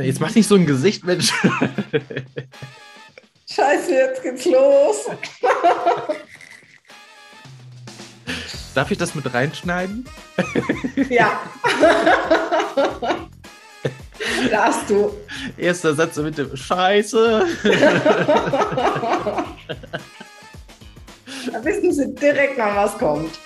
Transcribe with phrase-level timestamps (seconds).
[0.00, 1.32] Jetzt mach nicht so ein Gesicht, Mensch.
[3.46, 5.10] Scheiße, jetzt geht's los.
[8.74, 10.08] Darf ich das mit reinschneiden?
[11.10, 11.42] Ja.
[14.50, 15.12] Darfst du.
[15.58, 17.46] Erster Satz mit dem Scheiße.
[21.52, 23.38] Da wissen Sie direkt mal, was kommt.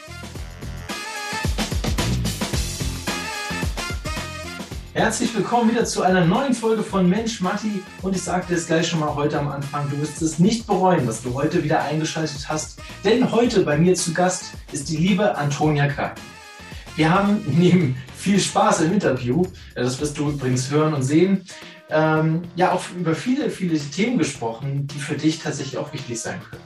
[4.97, 7.83] Herzlich willkommen wieder zu einer neuen Folge von Mensch Matti.
[8.01, 11.04] Und ich sagte es gleich schon mal heute am Anfang, du wirst es nicht bereuen,
[11.04, 12.81] dass du heute wieder eingeschaltet hast.
[13.04, 16.23] Denn heute bei mir zu Gast ist die liebe Antonia Kraken.
[16.96, 21.45] Wir haben neben viel Spaß im Interview, das wirst du übrigens hören und sehen,
[21.90, 26.40] ähm, ja auch über viele, viele Themen gesprochen, die für dich tatsächlich auch wichtig sein
[26.40, 26.63] können.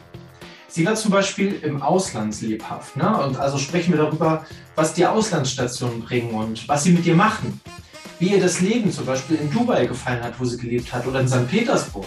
[0.69, 2.97] Sie war zum Beispiel im Ausland lebhaft.
[2.97, 3.13] Ne?
[3.25, 7.61] Und also sprechen wir darüber, was die Auslandsstationen bringen und was sie mit dir machen
[8.21, 11.21] wie ihr das Leben zum Beispiel in Dubai gefallen hat, wo sie gelebt hat, oder
[11.21, 11.49] in St.
[11.49, 12.07] Petersburg.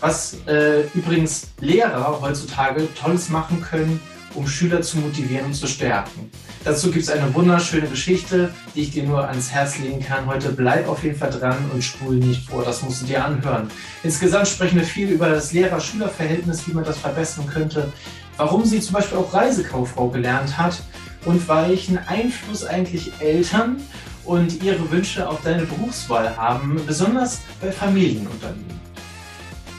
[0.00, 4.00] Was äh, übrigens Lehrer heutzutage Tolles machen können,
[4.34, 6.30] um Schüler zu motivieren und zu stärken.
[6.64, 10.26] Dazu gibt es eine wunderschöne Geschichte, die ich dir nur ans Herz legen kann.
[10.26, 13.70] Heute bleib auf jeden Fall dran und spul nicht vor, das musst du dir anhören.
[14.02, 17.92] Insgesamt sprechen wir viel über das Lehrer-Schüler-Verhältnis, wie man das verbessern könnte,
[18.36, 20.82] warum sie zum Beispiel auch Reisekauffrau gelernt hat
[21.24, 23.80] und welchen Einfluss eigentlich Eltern
[24.30, 28.80] und ihre Wünsche auf deine Berufswahl haben, besonders bei Familienunternehmen.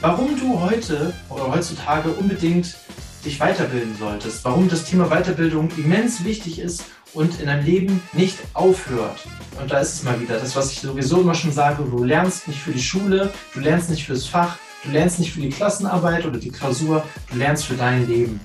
[0.02, 2.76] Warum du heute oder heutzutage unbedingt
[3.24, 8.36] dich weiterbilden solltest, warum das Thema Weiterbildung immens wichtig ist und in deinem Leben nicht
[8.52, 9.26] aufhört.
[9.58, 12.46] Und da ist es mal wieder das, was ich sowieso immer schon sage, du lernst
[12.46, 16.26] nicht für die Schule, du lernst nicht fürs Fach, du lernst nicht für die Klassenarbeit
[16.26, 18.38] oder die Klausur, du lernst für dein Leben.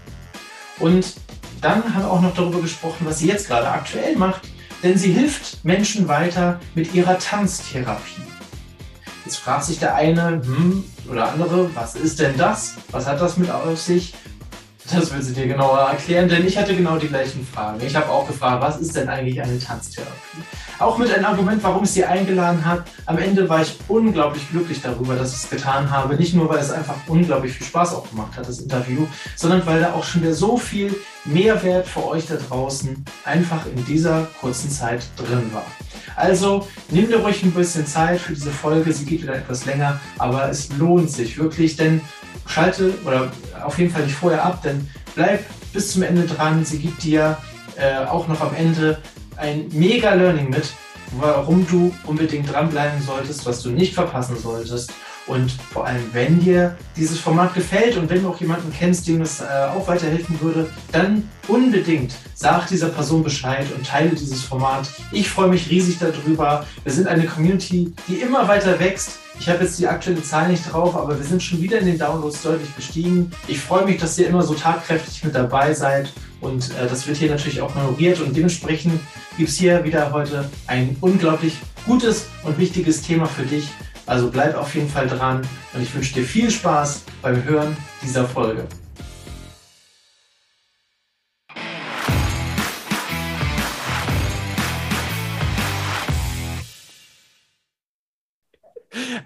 [0.80, 1.16] Und
[1.60, 4.44] dann haben wir auch noch darüber gesprochen, was sie jetzt gerade aktuell macht,
[4.84, 8.22] denn sie hilft Menschen weiter mit ihrer Tanztherapie.
[9.26, 12.76] Jetzt fragt sich der eine hm, oder andere, was ist denn das?
[12.92, 14.14] Was hat das mit auf sich?
[14.92, 17.80] Das will sie dir genauer erklären, denn ich hatte genau die gleichen Fragen.
[17.86, 20.14] Ich habe auch gefragt, was ist denn eigentlich eine Tanztherapie?
[20.80, 22.86] Auch mit einem Argument, warum ich sie eingeladen habe.
[23.06, 26.16] Am Ende war ich unglaublich glücklich darüber, dass ich es getan habe.
[26.16, 29.82] Nicht nur, weil es einfach unglaublich viel Spaß auch gemacht hat, das Interview, sondern weil
[29.82, 30.96] da auch schon wieder so viel
[31.26, 35.66] Mehrwert für euch da draußen einfach in dieser kurzen Zeit drin war.
[36.16, 38.94] Also nehmt ihr ruhig ein bisschen Zeit für diese Folge.
[38.94, 42.02] Sie geht wieder etwas länger, aber es lohnt sich wirklich, denn
[42.48, 43.32] schalte oder
[43.64, 46.66] auf jeden Fall nicht vorher ab, denn bleib bis zum Ende dran.
[46.66, 47.38] Sie gibt dir
[47.76, 49.00] äh, auch noch am Ende
[49.36, 50.72] ein mega Learning mit,
[51.20, 54.92] warum du unbedingt dranbleiben solltest, was du nicht verpassen solltest.
[55.28, 59.22] Und vor allem, wenn dir dieses Format gefällt und wenn du auch jemanden kennst, dem
[59.22, 64.90] es äh, auch weiterhelfen würde, dann unbedingt sag dieser Person Bescheid und teile dieses Format.
[65.12, 66.66] Ich freue mich riesig darüber.
[66.84, 69.20] Wir sind eine Community, die immer weiter wächst.
[69.40, 71.98] Ich habe jetzt die aktuelle Zahl nicht drauf, aber wir sind schon wieder in den
[71.98, 73.32] Downloads deutlich gestiegen.
[73.48, 76.12] Ich freue mich, dass ihr immer so tatkräftig mit dabei seid
[76.42, 79.00] und äh, das wird hier natürlich auch honoriert und dementsprechend
[79.38, 83.68] gibt es hier wieder heute ein unglaublich gutes und wichtiges Thema für dich.
[84.06, 85.42] Also bleib auf jeden Fall dran
[85.74, 88.68] und ich wünsche dir viel Spaß beim Hören dieser Folge.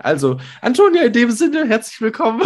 [0.03, 2.41] Also, Antonia, in dem Sinne, herzlich willkommen.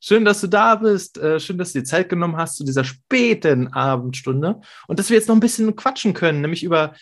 [0.00, 1.18] schön, dass du da bist.
[1.18, 5.16] Äh, schön, dass du dir Zeit genommen hast zu dieser späten Abendstunde und dass wir
[5.16, 6.94] jetzt noch ein bisschen quatschen können, nämlich über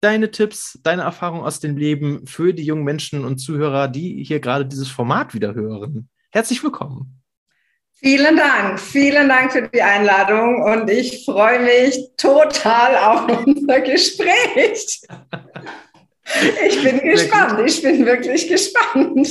[0.00, 4.40] deine Tipps, deine Erfahrungen aus dem Leben für die jungen Menschen und Zuhörer, die hier
[4.40, 6.08] gerade dieses Format wieder hören.
[6.30, 7.22] Herzlich willkommen.
[7.92, 15.02] Vielen Dank, vielen Dank für die Einladung und ich freue mich total auf unser Gespräch.
[16.68, 19.28] Ich bin gespannt, ich bin wirklich gespannt.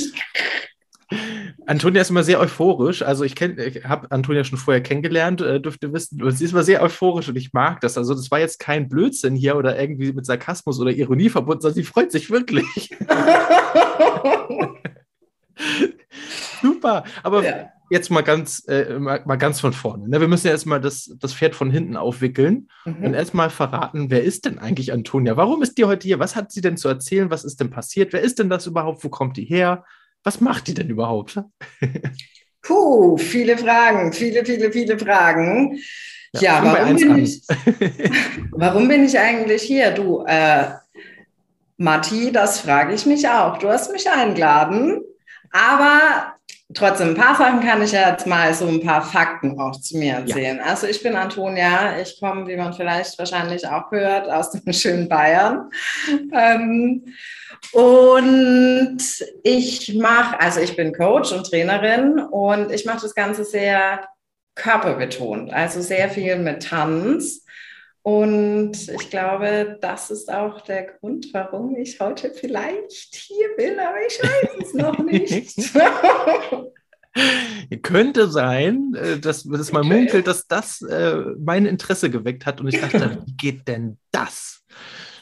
[1.66, 3.02] Antonia ist immer sehr euphorisch.
[3.02, 6.22] Also ich, ich habe Antonia schon vorher kennengelernt, äh, dürfte wissen.
[6.22, 7.98] Und sie ist immer sehr euphorisch und ich mag das.
[7.98, 11.76] Also das war jetzt kein Blödsinn hier oder irgendwie mit Sarkasmus oder Ironie verbunden, sondern
[11.76, 12.90] sie freut sich wirklich.
[16.62, 17.04] Super.
[17.22, 17.70] Aber ja.
[17.90, 20.08] Jetzt mal ganz, äh, mal, mal, ganz von vorne.
[20.08, 20.20] Ne?
[20.20, 23.04] Wir müssen ja erstmal das, das Pferd von hinten aufwickeln mhm.
[23.04, 25.36] und erstmal verraten, wer ist denn eigentlich Antonia?
[25.36, 26.20] Warum ist die heute hier?
[26.20, 27.30] Was hat sie denn zu erzählen?
[27.30, 28.12] Was ist denn passiert?
[28.12, 29.04] Wer ist denn das überhaupt?
[29.04, 29.84] Wo kommt die her?
[30.22, 31.42] Was macht die denn überhaupt?
[32.62, 35.78] Puh, viele Fragen, viele, viele, viele Fragen.
[36.34, 37.42] Ja, ja warum, bin ich,
[38.52, 39.90] warum bin ich eigentlich hier?
[39.90, 40.66] Du, äh,
[41.76, 43.58] Matti, das frage ich mich auch.
[43.58, 45.02] Du hast mich eingeladen,
[45.50, 46.34] aber
[46.74, 49.98] trotzdem, ein paar Sachen kann ich ja jetzt mal so ein paar Fakten auch zu
[49.98, 50.58] mir erzählen.
[50.58, 50.64] Ja.
[50.64, 55.08] Also ich bin Antonia, ich komme, wie man vielleicht wahrscheinlich auch hört, aus dem schönen
[55.08, 55.70] Bayern.
[56.32, 57.04] Ähm,
[57.72, 59.02] und
[59.42, 64.08] ich mache, also ich bin Coach und Trainerin und ich mache das Ganze sehr
[64.54, 67.44] körperbetont, also sehr viel mit Tanz.
[68.02, 73.98] Und ich glaube, das ist auch der Grund, warum ich heute vielleicht hier bin, aber
[74.06, 75.54] ich weiß es noch nicht.
[77.82, 79.94] Könnte sein, äh, dass, dass man okay.
[79.94, 84.62] munkelt, dass das äh, mein Interesse geweckt hat und ich dachte, wie geht denn das?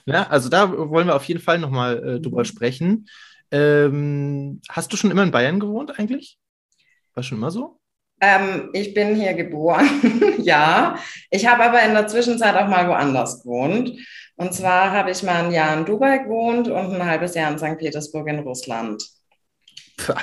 [0.07, 2.45] Ja, also da wollen wir auf jeden Fall nochmal äh, drüber mhm.
[2.45, 3.09] sprechen.
[3.51, 6.39] Ähm, hast du schon immer in Bayern gewohnt eigentlich?
[7.15, 7.78] War schon immer so?
[8.21, 9.89] Ähm, ich bin hier geboren,
[10.39, 10.99] ja.
[11.31, 13.93] Ich habe aber in der Zwischenzeit auch mal woanders gewohnt.
[14.37, 17.59] Und zwar habe ich mal ein Jahr in Dubai gewohnt und ein halbes Jahr in
[17.59, 17.79] St.
[17.79, 19.03] Petersburg in Russland.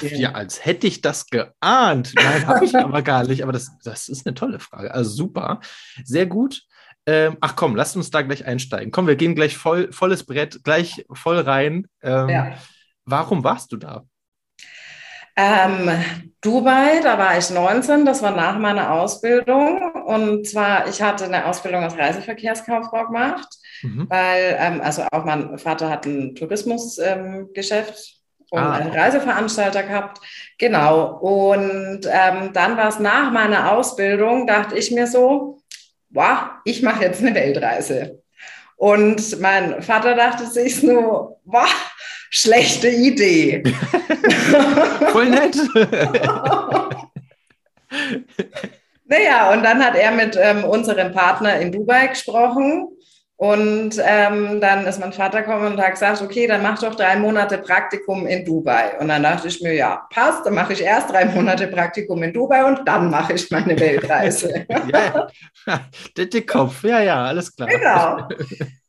[0.02, 2.14] Ja, als hätte ich das geahnt.
[2.16, 3.44] Nein, habe ich aber gar nicht.
[3.44, 4.94] Aber das, das ist eine tolle Frage.
[4.94, 5.60] Also super.
[6.04, 6.64] Sehr gut.
[7.06, 8.92] Ähm, ach komm, lasst uns da gleich einsteigen.
[8.92, 11.88] Komm, wir gehen gleich voll, volles Brett, gleich voll rein.
[12.02, 12.58] Ähm, ja.
[13.04, 14.06] Warum warst du da?
[15.36, 15.90] Ähm,
[16.42, 19.92] Dubai, da war ich 19, das war nach meiner Ausbildung.
[20.06, 23.48] Und zwar, ich hatte eine Ausbildung als Reiseverkehrskauffrau gemacht,
[23.82, 24.06] mhm.
[24.10, 28.22] weil, ähm, also auch mein Vater hat ein Tourismusgeschäft
[28.52, 28.74] ähm, und ah.
[28.74, 30.22] einen Reiseveranstalter gehabt.
[30.60, 31.18] Genau.
[31.18, 35.62] Und ähm, dann war es nach meiner Ausbildung, dachte ich mir so,
[36.12, 38.22] wow, ich mache jetzt eine Weltreise.
[38.78, 41.95] Und mein Vater dachte sich nur, wow,
[42.36, 43.64] schlechte Idee.
[45.12, 45.56] Voll nett.
[49.06, 52.90] naja, und dann hat er mit ähm, unserem Partner in Dubai gesprochen.
[53.38, 57.18] Und ähm, dann ist mein Vater gekommen und hat gesagt, okay, dann mach doch drei
[57.18, 58.98] Monate Praktikum in Dubai.
[58.98, 62.32] Und dann dachte ich mir, ja, passt, dann mache ich erst drei Monate Praktikum in
[62.32, 64.66] Dubai und dann mache ich meine Weltreise.
[64.70, 65.28] ja,
[65.68, 65.82] ja.
[66.18, 67.68] Der Kopf, ja, ja, alles klar.
[67.68, 68.28] Genau.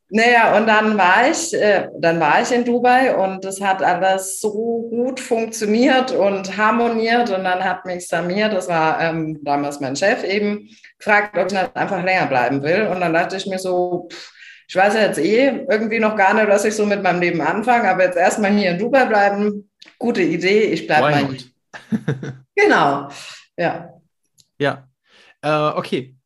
[0.09, 4.41] Naja, und dann war ich, äh, dann war ich in Dubai und das hat alles
[4.41, 7.31] so gut funktioniert und harmoniert.
[7.31, 10.69] Und dann hat mich Samir, das war ähm, damals mein Chef, eben
[10.99, 12.87] gefragt, ob ich nicht einfach länger bleiben will.
[12.87, 14.33] Und dann dachte ich mir so, pff,
[14.69, 17.41] ich weiß ja jetzt eh irgendwie noch gar nicht, was ich so mit meinem Leben
[17.41, 22.35] anfange, aber jetzt erstmal hier in Dubai bleiben, gute Idee, ich bleibe mal hier.
[22.55, 23.09] genau,
[23.57, 23.91] ja.
[24.59, 24.89] Ja,
[25.43, 26.17] äh, okay.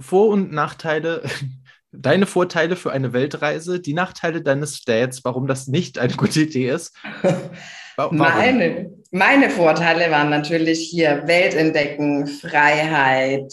[0.00, 1.22] Vor- und Nachteile
[1.92, 6.70] deine Vorteile für eine Weltreise, die Nachteile deines Dads, warum das nicht eine gute Idee
[6.70, 6.94] ist?
[8.12, 13.52] Meine, meine Vorteile waren natürlich hier Welt entdecken, Freiheit,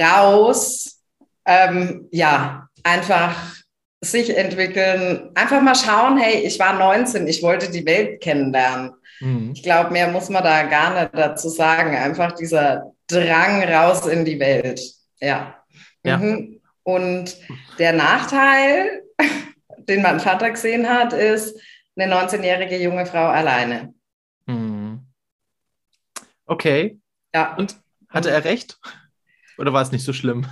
[0.00, 1.00] raus,
[1.46, 3.36] ähm, ja, einfach
[4.00, 8.94] sich entwickeln, einfach mal schauen, hey, ich war 19, ich wollte die Welt kennenlernen.
[9.20, 9.52] Mhm.
[9.54, 11.96] Ich glaube, mehr muss man da gar nicht dazu sagen.
[11.96, 14.80] Einfach dieser Drang raus in die Welt.
[15.20, 15.54] Ja.
[16.04, 16.16] ja.
[16.16, 16.60] Mhm.
[16.84, 17.36] Und
[17.78, 19.02] der Nachteil,
[19.88, 21.58] den mein Vater gesehen hat, ist
[21.96, 23.94] eine 19-jährige junge Frau alleine.
[24.46, 25.06] Hm.
[26.46, 26.98] Okay.
[27.34, 27.54] Ja.
[27.54, 27.76] Und
[28.08, 28.78] hatte er recht?
[29.58, 30.46] Oder war es nicht so schlimm?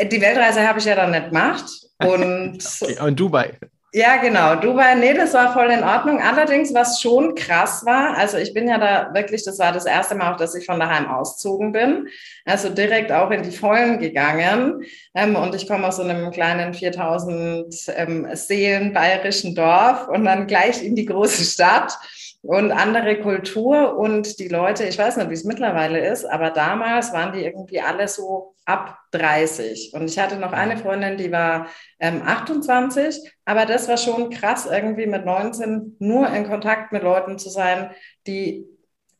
[0.00, 1.64] Die Weltreise habe ich ja dann nicht gemacht.
[2.00, 2.98] Und, okay.
[2.98, 3.58] und Dubai.
[3.92, 4.54] Ja, genau.
[4.54, 6.20] Dubai, nee, das war voll in Ordnung.
[6.20, 10.14] Allerdings, was schon krass war, also ich bin ja da wirklich, das war das erste
[10.14, 12.06] Mal auch, dass ich von daheim auszogen bin.
[12.44, 14.84] Also direkt auch in die Vollen gegangen.
[15.12, 20.46] Ähm, und ich komme aus so einem kleinen 4000 ähm, Seelen bayerischen Dorf und dann
[20.46, 21.98] gleich in die große Stadt
[22.42, 27.12] und andere Kultur und die Leute, ich weiß nicht, wie es mittlerweile ist, aber damals
[27.12, 29.92] waren die irgendwie alle so ab 30.
[29.94, 31.66] Und ich hatte noch eine Freundin, die war
[31.98, 37.38] ähm, 28, aber das war schon krass, irgendwie mit 19 nur in Kontakt mit Leuten
[37.38, 37.90] zu sein,
[38.26, 38.64] die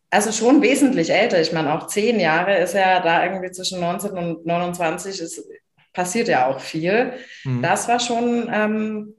[0.09, 1.41] also schon wesentlich älter.
[1.41, 5.45] Ich meine, auch zehn Jahre ist ja da irgendwie zwischen 19 und 29 ist,
[5.93, 7.13] passiert ja auch viel.
[7.45, 7.63] Mhm.
[7.63, 9.15] Das war schon, ähm,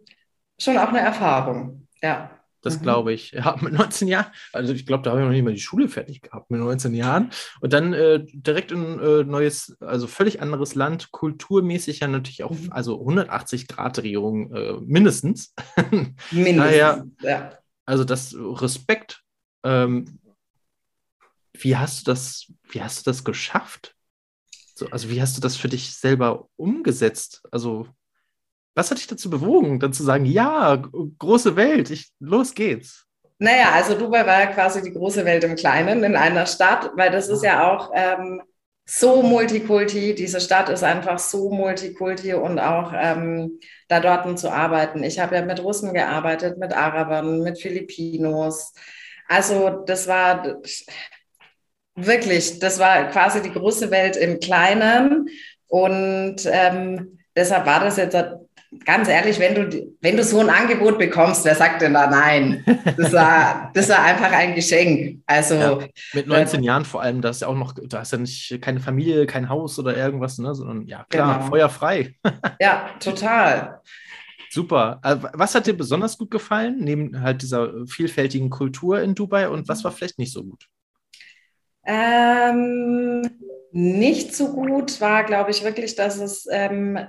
[0.58, 1.88] schon auch eine Erfahrung.
[2.01, 2.31] Ja.
[2.62, 2.84] Das mhm.
[2.84, 3.32] glaube ich.
[3.32, 5.89] Ja, mit 19 Jahren, also ich glaube, da habe ich noch nicht mal die Schule
[5.89, 7.32] fertig gehabt mit 19 Jahren.
[7.60, 12.51] Und dann äh, direkt in äh, neues, also völlig anderes Land, kulturmäßig ja natürlich auch,
[12.51, 12.72] mhm.
[12.72, 15.53] also 180 Grad Drehung äh, mindestens.
[16.32, 17.51] Mindestens, Daher, ja.
[17.86, 19.22] Also das Respekt.
[19.63, 20.20] Ähm,
[21.53, 23.96] wie hast du das, wie hast du das geschafft?
[24.75, 27.44] So, also wie hast du das für dich selber umgesetzt?
[27.51, 27.88] Also
[28.75, 30.81] was hat dich dazu bewogen, dann zu sagen, ja,
[31.19, 33.05] große Welt, ich, los geht's?
[33.39, 37.09] Naja, also Dubai war ja quasi die große Welt im Kleinen in einer Stadt, weil
[37.11, 38.41] das ist ja auch ähm,
[38.85, 40.13] so multikulti.
[40.13, 45.03] Diese Stadt ist einfach so multikulti und auch ähm, da dort zu arbeiten.
[45.03, 48.73] Ich habe ja mit Russen gearbeitet, mit Arabern, mit Filipinos,
[49.27, 50.61] Also das war
[51.95, 55.27] wirklich, das war quasi die große Welt im Kleinen.
[55.67, 58.15] Und ähm, deshalb war das jetzt
[58.85, 62.63] ganz ehrlich, wenn du, wenn du so ein Angebot bekommst, wer sagt denn da nein?
[62.97, 65.21] Das war, das war einfach ein Geschenk.
[65.25, 65.79] Also ja,
[66.13, 68.59] mit 19 äh, Jahren vor allem, da ist ja auch noch, da hast ja nicht
[68.61, 70.55] keine Familie, kein Haus oder irgendwas, ne?
[70.55, 71.49] sondern ja, klar, genau.
[71.49, 72.15] feuerfrei.
[72.61, 73.81] ja, total.
[74.49, 74.99] Super.
[75.03, 79.67] Äh, was hat dir besonders gut gefallen, neben halt dieser vielfältigen Kultur in Dubai und
[79.67, 80.67] was war vielleicht nicht so gut?
[81.85, 83.29] Ähm,
[83.71, 86.99] nicht so gut war, glaube ich, wirklich, dass es ähm,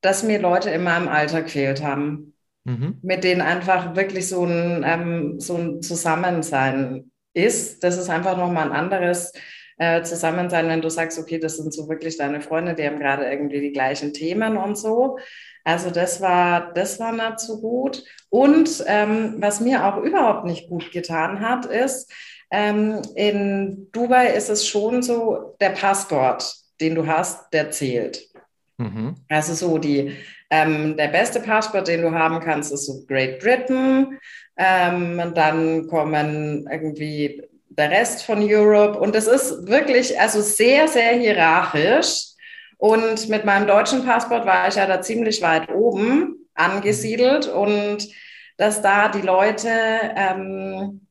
[0.00, 2.98] dass mir Leute in meinem Alter gefehlt haben, mhm.
[3.02, 7.84] mit denen einfach wirklich so ein, ähm, so ein Zusammensein ist.
[7.84, 9.32] Das ist einfach nochmal ein anderes
[9.78, 13.24] äh, Zusammensein, wenn du sagst, okay, das sind so wirklich deine Freunde, die haben gerade
[13.24, 15.18] irgendwie die gleichen Themen und so.
[15.64, 18.04] Also das war, das war nicht so gut.
[18.28, 22.12] Und ähm, was mir auch überhaupt nicht gut getan hat, ist,
[22.50, 28.29] ähm, in Dubai ist es schon so, der Passport, den du hast, der zählt.
[28.80, 29.14] Mhm.
[29.28, 30.16] Also so die,
[30.48, 34.18] ähm, der beste Passport, den du haben kannst, ist so Great Britain.
[34.56, 38.98] Ähm, dann kommen irgendwie der Rest von Europe.
[38.98, 42.30] Und das ist wirklich also sehr, sehr hierarchisch.
[42.78, 48.08] Und mit meinem deutschen Passport war ich ja da ziemlich weit oben angesiedelt und
[48.56, 49.68] dass da die Leute
[50.16, 51.06] ähm,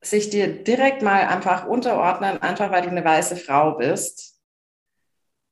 [0.00, 4.35] sich dir direkt mal einfach unterordnen, einfach weil du eine weiße Frau bist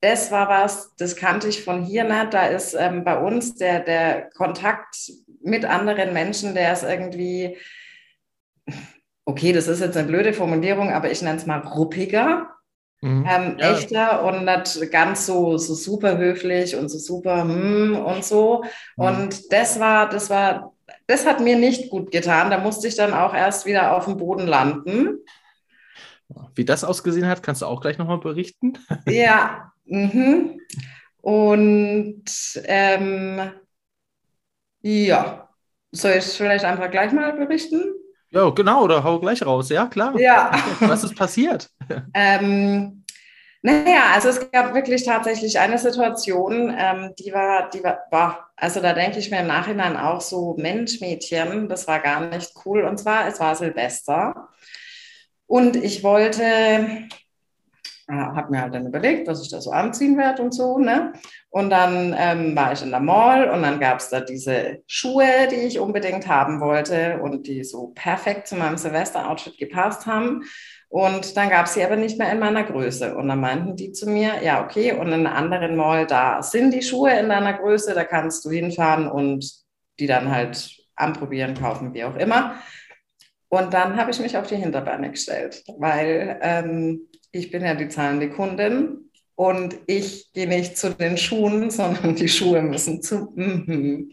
[0.04, 2.34] das war was, das kannte ich von hier nicht.
[2.34, 5.10] Da ist ähm, bei uns der, der Kontakt
[5.42, 7.56] mit anderen Menschen, der ist irgendwie,
[9.24, 12.50] okay, das ist jetzt eine blöde Formulierung, aber ich nenne es mal ruppiger.
[13.00, 13.26] Mhm.
[13.26, 13.72] Ähm, ja.
[13.72, 18.62] Echter und nicht ganz so, so super höflich und so super hm und so.
[18.98, 19.04] Mhm.
[19.04, 20.74] Und das war, das war,
[21.06, 22.50] das hat mir nicht gut getan.
[22.50, 25.20] Da musste ich dann auch erst wieder auf dem Boden landen.
[26.54, 28.74] Wie das ausgesehen hat, kannst du auch gleich nochmal berichten.
[29.06, 30.60] Ja, Mhm.
[31.20, 32.24] Und
[32.64, 33.50] ähm,
[34.82, 35.48] ja,
[35.92, 37.94] soll ich vielleicht einfach gleich mal berichten?
[38.30, 40.18] Ja, genau, oder hau gleich raus, ja, klar.
[40.18, 40.50] Ja.
[40.80, 41.70] Was ist passiert?
[42.14, 43.04] ähm,
[43.62, 48.80] naja, also es gab wirklich tatsächlich eine Situation, ähm, die war, die war, boah, also
[48.80, 52.84] da denke ich mir im Nachhinein auch so, Mensch, Mädchen, das war gar nicht cool.
[52.84, 54.48] Und zwar, es war Silvester.
[55.46, 57.08] Und ich wollte
[58.08, 60.78] habe mir halt dann überlegt, was ich da so anziehen werde und so.
[60.78, 61.12] Ne?
[61.50, 65.48] Und dann ähm, war ich in der Mall und dann gab es da diese Schuhe,
[65.50, 70.42] die ich unbedingt haben wollte und die so perfekt zu meinem Silvester-Outfit gepasst haben.
[70.88, 73.16] Und dann gab es sie aber nicht mehr in meiner Größe.
[73.16, 76.72] Und dann meinten die zu mir, ja, okay, und in einer anderen Mall, da sind
[76.72, 79.50] die Schuhe in deiner Größe, da kannst du hinfahren und
[79.98, 82.56] die dann halt anprobieren, kaufen, wie auch immer.
[83.48, 87.88] Und dann habe ich mich auf die Hinterbeine gestellt, weil ähm, ich bin ja die
[87.88, 94.12] zahlende Kundin und ich gehe nicht zu den Schuhen, sondern die Schuhe müssen zu, mm,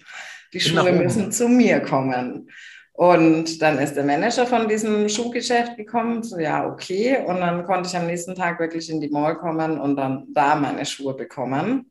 [0.54, 2.50] die Schuhe müssen zu mir kommen.
[2.94, 7.24] Und dann ist der Manager von diesem Schuhgeschäft gekommen, so ja, okay.
[7.26, 10.56] Und dann konnte ich am nächsten Tag wirklich in die Mall kommen und dann da
[10.56, 11.91] meine Schuhe bekommen.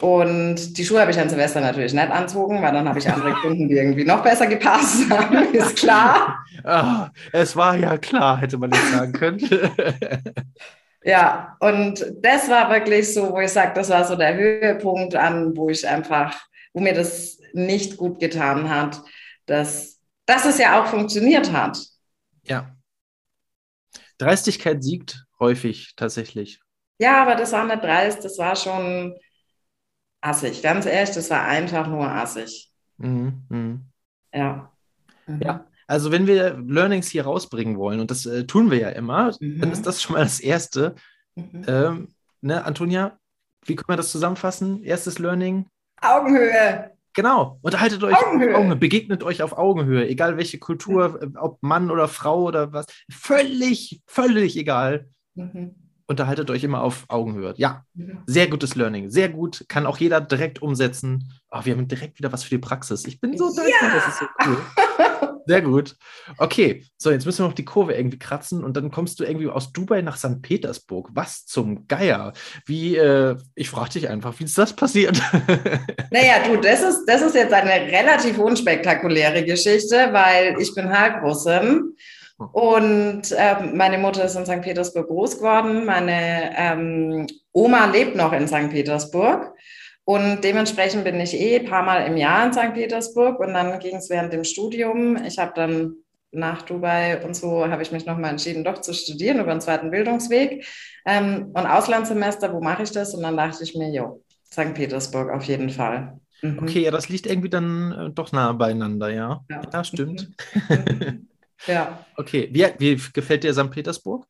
[0.00, 3.32] Und die Schuhe habe ich an Silvester natürlich nicht anzogen, weil dann habe ich andere
[3.32, 6.44] Kunden, die irgendwie noch besser gepasst haben, ist klar.
[6.64, 9.38] Oh, es war ja klar, hätte man nicht sagen können.
[11.02, 15.56] ja, und das war wirklich so, wo ich sage, das war so der Höhepunkt an,
[15.56, 16.38] wo ich einfach,
[16.74, 19.00] wo mir das nicht gut getan hat,
[19.46, 21.78] dass, dass es ja auch funktioniert hat.
[22.42, 22.76] Ja.
[24.18, 26.60] Dreistigkeit siegt häufig tatsächlich.
[26.98, 29.14] Ja, aber das war nicht dreist, das war schon
[30.20, 30.62] assig.
[30.62, 32.70] Ganz ehrlich, das war einfach nur assig.
[32.98, 33.78] Mhm, mh.
[34.32, 34.72] Ja.
[35.26, 35.40] Mhm.
[35.42, 35.66] Ja.
[35.86, 39.60] Also wenn wir Learnings hier rausbringen wollen, und das äh, tun wir ja immer, mhm.
[39.60, 40.94] dann ist das schon mal das Erste.
[41.36, 41.64] Mhm.
[41.66, 43.18] Ähm, ne, Antonia,
[43.64, 44.82] wie können wir das zusammenfassen?
[44.82, 45.66] Erstes Learning?
[46.00, 46.90] Augenhöhe.
[47.14, 48.50] Genau, unterhaltet euch Augenhöhe.
[48.50, 51.36] auf Augenhöhe, begegnet euch auf Augenhöhe, egal welche Kultur, mhm.
[51.36, 55.08] ob Mann oder Frau oder was, völlig, völlig egal.
[55.34, 57.54] Mhm unterhaltet euch immer auf Augenhöhe.
[57.56, 57.84] Ja,
[58.26, 59.10] sehr gutes Learning.
[59.10, 59.64] Sehr gut.
[59.68, 61.32] Kann auch jeder direkt umsetzen.
[61.50, 63.06] Oh, wir haben direkt wieder was für die Praxis.
[63.06, 63.94] Ich bin so dankbar, ja.
[63.94, 64.58] das ist so cool.
[65.48, 65.94] Sehr gut.
[66.38, 69.46] Okay, so jetzt müssen wir noch die Kurve irgendwie kratzen und dann kommst du irgendwie
[69.46, 70.42] aus Dubai nach St.
[70.42, 71.10] Petersburg.
[71.12, 72.32] Was zum Geier?
[72.66, 75.22] Wie, äh, ich frage dich einfach, wie ist das passiert?
[76.12, 81.96] Naja, du, das ist, das ist jetzt eine relativ unspektakuläre Geschichte, weil ich bin Halbrussin
[82.38, 84.60] und ähm, meine Mutter ist in St.
[84.60, 85.86] Petersburg groß geworden.
[85.86, 88.70] Meine ähm, Oma lebt noch in St.
[88.70, 89.54] Petersburg.
[90.04, 92.74] Und dementsprechend bin ich eh ein paar Mal im Jahr in St.
[92.74, 93.40] Petersburg.
[93.40, 95.16] Und dann ging es während dem Studium.
[95.24, 95.94] Ich habe dann
[96.30, 99.90] nach Dubai und so habe ich mich nochmal entschieden, doch zu studieren über einen zweiten
[99.90, 100.66] Bildungsweg.
[101.06, 103.14] Ähm, und Auslandssemester, wo mache ich das?
[103.14, 104.74] Und dann dachte ich mir, jo, St.
[104.74, 106.20] Petersburg auf jeden Fall.
[106.42, 106.58] Mhm.
[106.60, 109.40] Okay, ja, das liegt irgendwie dann äh, doch nah beieinander, ja.
[109.48, 110.28] Ja, ja stimmt.
[110.68, 111.28] Mhm.
[111.66, 112.04] Ja.
[112.16, 113.70] Okay, wie, wie gefällt dir St.
[113.70, 114.26] Petersburg?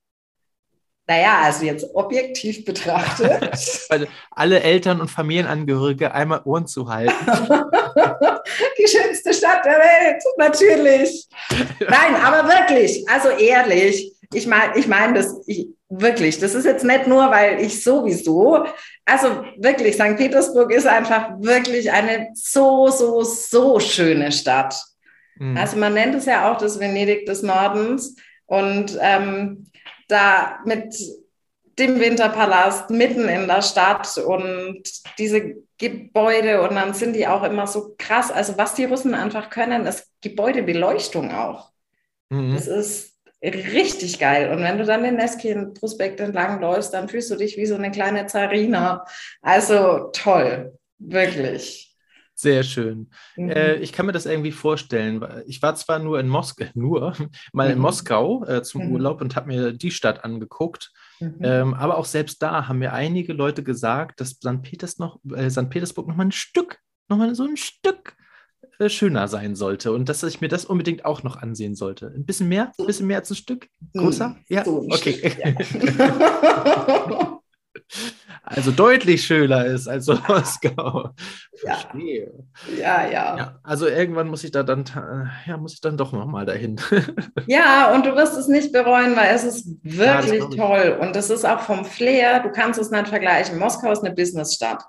[1.09, 3.41] Naja, also jetzt objektiv betrachtet.
[3.89, 7.15] Weil alle Eltern und Familienangehörige einmal Ohren zu halten.
[8.79, 11.29] Die schönste Stadt der Welt, natürlich.
[11.81, 16.85] Nein, aber wirklich, also ehrlich, ich meine ich mein das ich, wirklich, das ist jetzt
[16.85, 18.67] nicht nur, weil ich sowieso,
[19.05, 20.17] also wirklich, St.
[20.17, 24.75] Petersburg ist einfach wirklich eine so, so, so schöne Stadt.
[25.39, 25.57] Mhm.
[25.57, 28.17] Also man nennt es ja auch das Venedig des Nordens.
[28.47, 29.67] Und ähm,
[30.09, 30.95] da mit
[31.79, 34.83] dem Winterpalast mitten in der Stadt und
[35.19, 38.31] diese Gebäude und dann sind die auch immer so krass.
[38.31, 41.71] Also was die Russen einfach können, ist Gebäudebeleuchtung auch.
[42.31, 42.55] Mhm.
[42.55, 44.51] Das ist richtig geil.
[44.51, 47.91] Und wenn du dann den Neskin-Prospekt entlang läufst, dann fühlst du dich wie so eine
[47.91, 49.05] kleine Zarina.
[49.43, 51.86] Also toll, wirklich.
[52.39, 53.09] Sehr schön.
[53.37, 53.49] Mhm.
[53.49, 55.27] Äh, ich kann mir das irgendwie vorstellen.
[55.47, 57.15] Ich war zwar nur in Moskau, nur
[57.53, 57.83] mal in mhm.
[57.83, 58.93] Moskau äh, zum mhm.
[58.93, 60.93] Urlaub und habe mir die Stadt angeguckt.
[61.19, 61.39] Mhm.
[61.41, 64.61] Ähm, aber auch selbst da haben mir einige Leute gesagt, dass St.
[64.63, 65.71] Peters noch, äh, St.
[65.71, 66.79] Petersburg noch mal ein Stück,
[67.09, 68.15] noch mal so ein Stück
[68.79, 72.13] äh, schöner sein sollte und dass ich mir das unbedingt auch noch ansehen sollte.
[72.15, 73.71] Ein bisschen mehr, ein bisschen mehr als ein Stück?
[73.95, 74.35] Größer?
[74.35, 75.31] Hm, ja, so okay.
[75.31, 75.39] Stück,
[75.99, 77.41] ja.
[78.47, 81.11] also deutlich schöner ist als Moskau.
[81.57, 82.33] Verstehe.
[82.79, 83.05] Ja.
[83.05, 83.11] ja.
[83.11, 83.61] ja, ja.
[83.65, 84.85] Also irgendwann muss ich da dann,
[85.47, 86.81] ja, muss ich dann doch noch mal dahin.
[87.47, 91.29] ja, und du wirst es nicht bereuen, weil es ist wirklich ja, toll und es
[91.29, 92.41] ist auch vom Flair.
[92.41, 93.59] Du kannst es nicht vergleichen.
[93.59, 94.85] Moskau ist eine Businessstadt.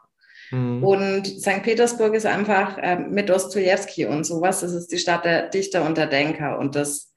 [0.51, 0.83] Mhm.
[0.83, 1.63] Und St.
[1.63, 4.61] Petersburg ist einfach äh, mit Dostoevsky und sowas.
[4.61, 7.11] Das ist die Stadt der Dichter und der Denker und das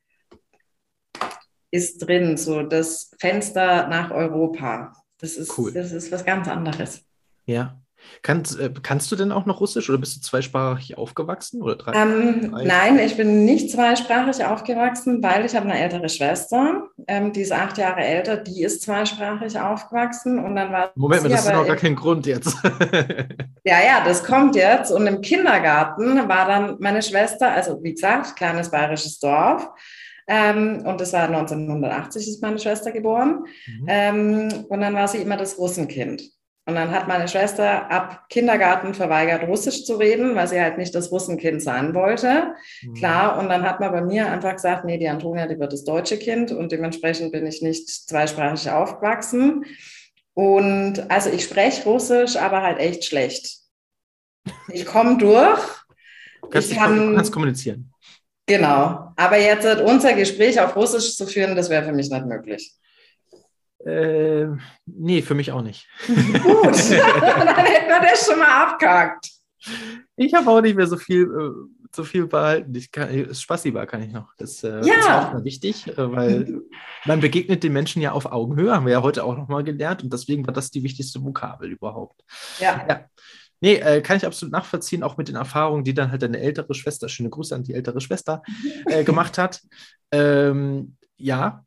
[1.71, 4.93] ist drin, so das Fenster nach Europa.
[5.21, 5.73] Das ist, cool.
[5.73, 7.03] das ist was ganz anderes.
[7.47, 7.77] Ja.
[8.23, 11.63] Kannst, äh, kannst du denn auch noch Russisch oder bist du zweisprachig aufgewachsen?
[11.63, 12.65] Oder drei, ähm, drei?
[12.65, 17.53] Nein, ich bin nicht zweisprachig aufgewachsen, weil ich habe eine ältere Schwester, ähm, die ist
[17.53, 21.67] acht Jahre älter, die ist zweisprachig aufgewachsen und dann war Moment mal, das ist noch
[21.67, 22.57] gar kein Grund jetzt.
[23.65, 28.37] ja, ja, das kommt jetzt und im Kindergarten war dann meine Schwester, also wie gesagt,
[28.37, 29.69] kleines bayerisches Dorf,
[30.33, 33.47] ähm, und das war 1980 ist meine Schwester geboren.
[33.67, 33.87] Mhm.
[33.89, 36.23] Ähm, und dann war sie immer das Russenkind.
[36.67, 40.95] Und dann hat meine Schwester ab Kindergarten verweigert, Russisch zu reden, weil sie halt nicht
[40.95, 42.55] das Russenkind sein wollte.
[42.83, 42.95] Mhm.
[42.95, 45.83] Klar, und dann hat man bei mir einfach gesagt, nee, die Antonia, die wird das
[45.83, 49.65] deutsche Kind und dementsprechend bin ich nicht zweisprachig aufgewachsen.
[50.35, 53.59] Und also ich spreche Russisch, aber halt echt schlecht.
[54.69, 55.61] Ich komme durch.
[56.51, 57.90] Kannst, ich kann, kannst kommunizieren.
[58.51, 59.13] Genau.
[59.15, 62.75] Aber jetzt unser Gespräch auf Russisch zu führen, das wäre für mich nicht möglich.
[63.87, 64.47] Äh,
[64.87, 65.87] nee, für mich auch nicht.
[66.07, 66.11] Gut,
[66.91, 69.31] dann hätten wir das schon mal abgehakt.
[70.17, 72.75] Ich habe auch nicht mehr so viel, äh, so viel behalten.
[72.75, 74.35] Ich kann, Spassibar kann ich noch.
[74.37, 74.95] Das äh, ja.
[74.99, 76.61] ist auch mal wichtig, äh, weil
[77.05, 80.13] man begegnet den Menschen ja auf Augenhöhe, haben wir ja heute auch nochmal gelernt und
[80.13, 82.25] deswegen war das die wichtigste Vokabel überhaupt.
[82.59, 82.85] Ja.
[82.89, 83.05] ja.
[83.61, 86.75] Nee, äh, kann ich absolut nachvollziehen, auch mit den Erfahrungen, die dann halt deine ältere
[86.75, 88.43] Schwester, schöne Grüße an die ältere Schwester,
[88.87, 89.61] äh, gemacht hat.
[90.13, 91.65] Ähm, ja,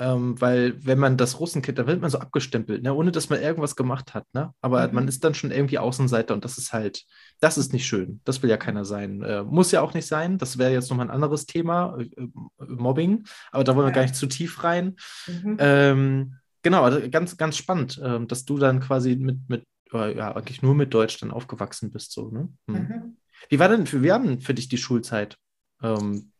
[0.00, 2.94] ähm, weil wenn man das Russenkind, da wird man so abgestempelt, ne?
[2.94, 4.24] ohne dass man irgendwas gemacht hat.
[4.32, 4.52] Ne?
[4.60, 4.94] Aber mhm.
[4.94, 7.04] man ist dann schon irgendwie Außenseiter und das ist halt,
[7.40, 8.20] das ist nicht schön.
[8.24, 9.22] Das will ja keiner sein.
[9.22, 10.38] Äh, muss ja auch nicht sein.
[10.38, 13.94] Das wäre jetzt nochmal ein anderes Thema, äh, äh, Mobbing, aber da wollen wir ja.
[13.96, 14.94] gar nicht zu tief rein.
[15.26, 15.56] Mhm.
[15.58, 20.62] Ähm, genau, also ganz, ganz spannend, äh, dass du dann quasi mit, mit ja, eigentlich
[20.62, 22.12] nur mit Deutsch dann aufgewachsen bist.
[22.12, 22.48] So, ne?
[22.68, 22.74] Hm.
[22.74, 23.16] Mhm.
[23.48, 25.36] Wie war denn für, wie denn für dich die Schulzeit?
[25.82, 26.32] Ähm,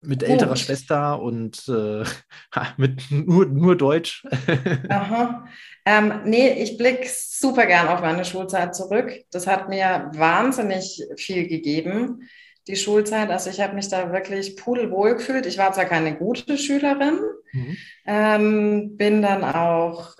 [0.00, 2.04] mit älterer Schwester und äh,
[2.76, 4.24] mit nur, nur Deutsch.
[4.88, 5.46] Aha.
[5.84, 9.12] Ähm, nee, ich blicke super gern auf meine Schulzeit zurück.
[9.32, 12.28] Das hat mir wahnsinnig viel gegeben,
[12.68, 13.30] die Schulzeit.
[13.30, 15.46] Also ich habe mich da wirklich pudelwohl gefühlt.
[15.46, 17.18] Ich war zwar keine gute Schülerin,
[17.52, 17.76] mhm.
[18.06, 20.14] ähm, bin dann auch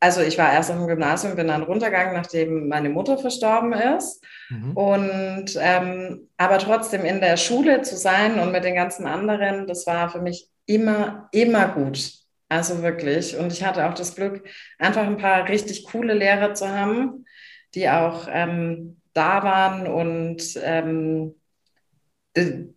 [0.00, 4.22] also ich war erst im Gymnasium, bin dann runtergegangen, nachdem meine Mutter verstorben ist.
[4.50, 4.76] Mhm.
[4.76, 9.86] Und ähm, aber trotzdem in der Schule zu sein und mit den ganzen anderen, das
[9.86, 12.12] war für mich immer, immer gut.
[12.48, 13.36] Also wirklich.
[13.36, 14.46] Und ich hatte auch das Glück,
[14.78, 17.24] einfach ein paar richtig coole Lehrer zu haben,
[17.74, 21.34] die auch ähm, da waren und ähm,
[22.36, 22.74] die,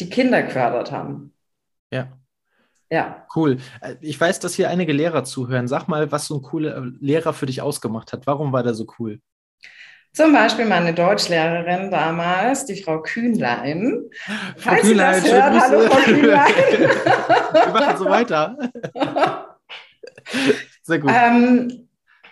[0.00, 1.32] die Kinder gefördert haben.
[1.92, 2.18] Ja.
[2.90, 3.26] Ja.
[3.34, 3.58] Cool.
[3.80, 5.68] Äh, ich weiß, dass hier einige Lehrer zuhören.
[5.68, 8.26] Sag mal, was so ein cooler äh, Lehrer für dich ausgemacht hat.
[8.26, 9.20] Warum war der so cool?
[10.12, 14.04] Zum Beispiel meine Deutschlehrerin damals, die Frau Kühnlein.
[14.56, 16.46] Frau Falls Kühnlein, Sie das hört, hallo Frau Kühnlein.
[17.52, 18.56] Wir machen so weiter.
[20.82, 21.10] Sehr gut.
[21.14, 21.88] Ähm,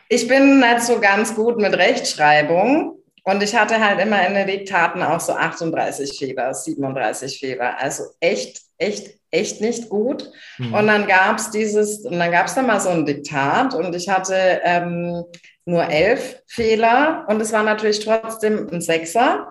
[0.09, 3.03] ich bin nicht so ganz gut mit Rechtschreibung.
[3.27, 7.79] Und ich hatte halt immer in den Diktaten auch so 38 Fehler, 37 Fehler.
[7.79, 10.31] Also echt, echt, echt nicht gut.
[10.59, 10.75] Mhm.
[10.75, 13.95] Und dann gab es dieses, und dann gab es da mal so ein Diktat und
[13.95, 15.25] ich hatte ähm,
[15.65, 19.49] nur elf Fehler und es war natürlich trotzdem ein Sechser.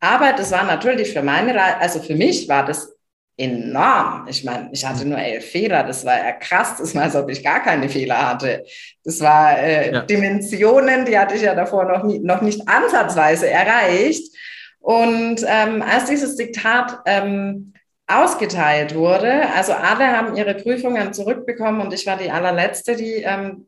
[0.00, 2.92] Aber das war natürlich für meine, also für mich war das
[3.36, 4.26] enorm.
[4.28, 5.84] Ich meine, ich hatte nur elf Fehler.
[5.84, 6.76] Das war ja krass.
[6.78, 8.64] Das war, als ob ich gar keine Fehler hatte.
[9.04, 10.00] Das war äh, ja.
[10.02, 14.36] Dimensionen, die hatte ich ja davor noch, nie, noch nicht ansatzweise erreicht.
[14.80, 17.72] Und ähm, als dieses Diktat ähm,
[18.06, 23.66] ausgeteilt wurde, also alle haben ihre Prüfungen zurückbekommen und ich war die allerletzte, die ähm,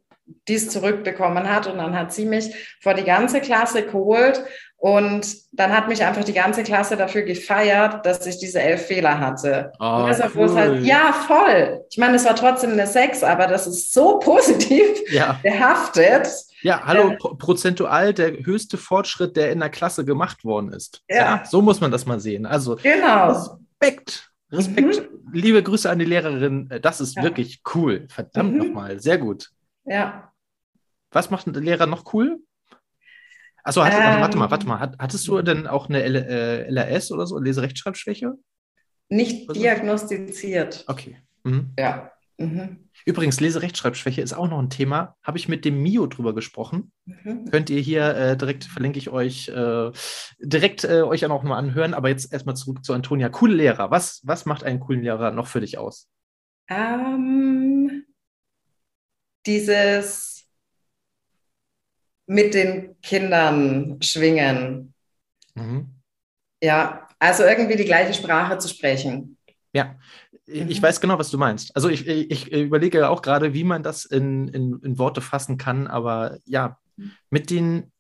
[0.49, 1.67] dies zurückbekommen hat.
[1.67, 4.43] Und dann hat sie mich vor die ganze Klasse geholt
[4.77, 9.19] und dann hat mich einfach die ganze Klasse dafür gefeiert, dass ich diese elf Fehler
[9.19, 9.73] hatte.
[9.81, 10.55] Oh, cool.
[10.55, 11.85] halt, ja, voll.
[11.89, 15.39] Ich meine, es war trotzdem eine Sechs, aber das ist so positiv ja.
[15.43, 16.29] behaftet.
[16.61, 21.03] Ja, hallo, äh, prozentual der höchste Fortschritt, der in der Klasse gemacht worden ist.
[21.09, 21.17] Ja.
[21.17, 22.47] ja so muss man das mal sehen.
[22.47, 23.59] Also genau.
[23.81, 24.31] Respekt.
[24.53, 25.11] Respekt.
[25.11, 25.33] Mhm.
[25.33, 26.69] Liebe Grüße an die Lehrerin.
[26.83, 27.23] Das ist ja.
[27.23, 28.07] wirklich cool.
[28.09, 28.59] Verdammt mhm.
[28.59, 29.01] nochmal.
[29.01, 29.51] Sehr gut.
[29.85, 30.33] Ja.
[31.11, 32.41] Was macht ein Lehrer noch cool?
[33.63, 34.81] Achso, hat, ähm, also, warte mal, warte mal.
[34.81, 38.35] Hat, hattest du denn auch eine L äh, LRS oder so, Leserechtschreibschwäche?
[39.09, 40.85] Nicht diagnostiziert.
[40.87, 41.19] Okay.
[41.45, 41.73] Mhm.
[41.79, 42.13] Ja.
[42.37, 42.89] Mhm.
[43.05, 45.17] Übrigens, Leserechtschreibschwäche ist auch noch ein Thema.
[45.23, 46.93] Habe ich mit dem Mio drüber gesprochen.
[47.05, 47.45] Mhm.
[47.51, 49.93] Könnt ihr hier äh, direkt, verlinke ich euch, äh,
[50.41, 51.95] direkt äh, euch auch mal anhören.
[51.95, 53.29] Aber jetzt erstmal zurück zu Antonia.
[53.29, 53.91] Coole Lehrer.
[53.91, 56.09] Was, was macht einen coolen Lehrer noch für dich aus?
[56.69, 58.05] Ähm,
[59.47, 60.49] dieses
[62.27, 64.95] mit den Kindern schwingen.
[65.55, 65.95] Mhm.
[66.63, 69.37] Ja, also irgendwie die gleiche Sprache zu sprechen.
[69.75, 69.97] Ja,
[70.47, 70.83] ich mhm.
[70.83, 71.75] weiß genau, was du meinst.
[71.75, 75.87] Also ich, ich überlege auch gerade, wie man das in, in, in, Worte fassen kann,
[75.87, 76.79] aber ja,
[77.31, 77.93] mit den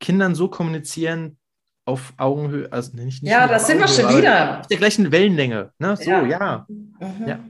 [0.00, 1.38] Kindern so kommunizieren
[1.84, 4.60] auf Augenhöhe, also nicht, nicht Ja, das sind wir schon wieder.
[4.60, 5.72] Auf der gleichen Wellenlänge.
[5.78, 5.96] Ne?
[5.96, 6.26] So, ja.
[6.26, 6.66] Ja.
[6.68, 7.26] Mhm.
[7.26, 7.40] ja.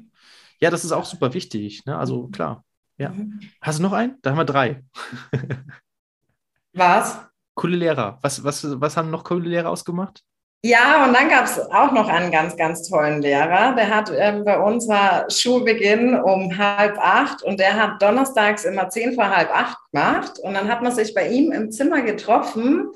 [0.61, 0.71] ja.
[0.71, 1.85] das ist auch super wichtig.
[1.87, 1.97] Ne?
[1.97, 2.65] Also klar.
[2.99, 3.11] Ja.
[3.11, 3.41] Mhm.
[3.61, 4.19] Hast du noch einen?
[4.23, 4.85] Da haben wir drei.
[6.73, 7.19] Was?
[7.55, 8.19] Coole Lehrer.
[8.23, 10.23] Was, was, was haben noch coole Lehrer ausgemacht?
[10.65, 13.75] Ja, und dann gab es auch noch einen ganz, ganz tollen Lehrer.
[13.77, 18.89] Der hat ähm, bei uns war Schulbeginn um halb acht und der hat donnerstags immer
[18.89, 20.41] zehn vor halb acht gemacht.
[20.41, 22.89] Und dann hat man sich bei ihm im Zimmer getroffen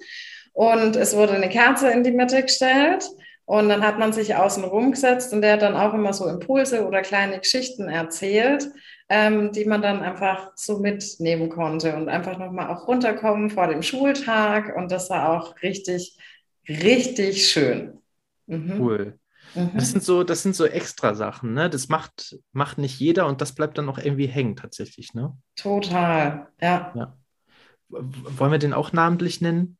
[0.52, 3.08] und es wurde eine Kerze in die Mitte gestellt.
[3.44, 6.86] Und dann hat man sich außen rumgesetzt und der hat dann auch immer so Impulse
[6.86, 8.68] oder kleine Geschichten erzählt
[9.12, 13.82] ähm, die man dann einfach so mitnehmen konnte und einfach nochmal auch runterkommen vor dem
[13.82, 14.74] Schultag.
[14.74, 16.16] Und das war auch richtig,
[16.68, 17.98] richtig schön.
[18.46, 18.80] Mhm.
[18.80, 19.18] Cool.
[19.54, 19.70] Mhm.
[19.74, 21.68] Das sind so, das sind so extra Sachen, ne?
[21.68, 25.36] Das macht, macht nicht jeder und das bleibt dann noch irgendwie hängen tatsächlich, ne?
[25.56, 26.92] Total, ja.
[26.94, 27.16] ja.
[27.88, 29.76] Wollen wir den auch namentlich nennen?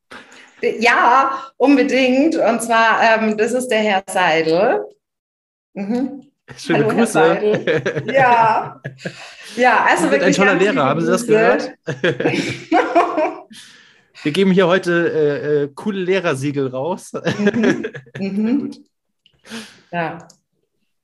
[0.60, 2.36] Ja, unbedingt.
[2.36, 4.84] Und zwar, ähm, das ist der Herr Seidel.
[5.74, 6.30] Mhm.
[6.56, 8.02] Schöne Hallo, Grüße.
[8.12, 8.80] Ja.
[9.54, 10.28] Ja, also wirklich.
[10.28, 11.72] Ein toller Lehrer, haben Sie das gehört?
[14.22, 17.12] Wir geben hier heute äh, äh, coole Lehrersiegel raus.
[17.12, 17.86] Mhm.
[18.18, 18.70] Mhm.
[19.90, 20.18] ja.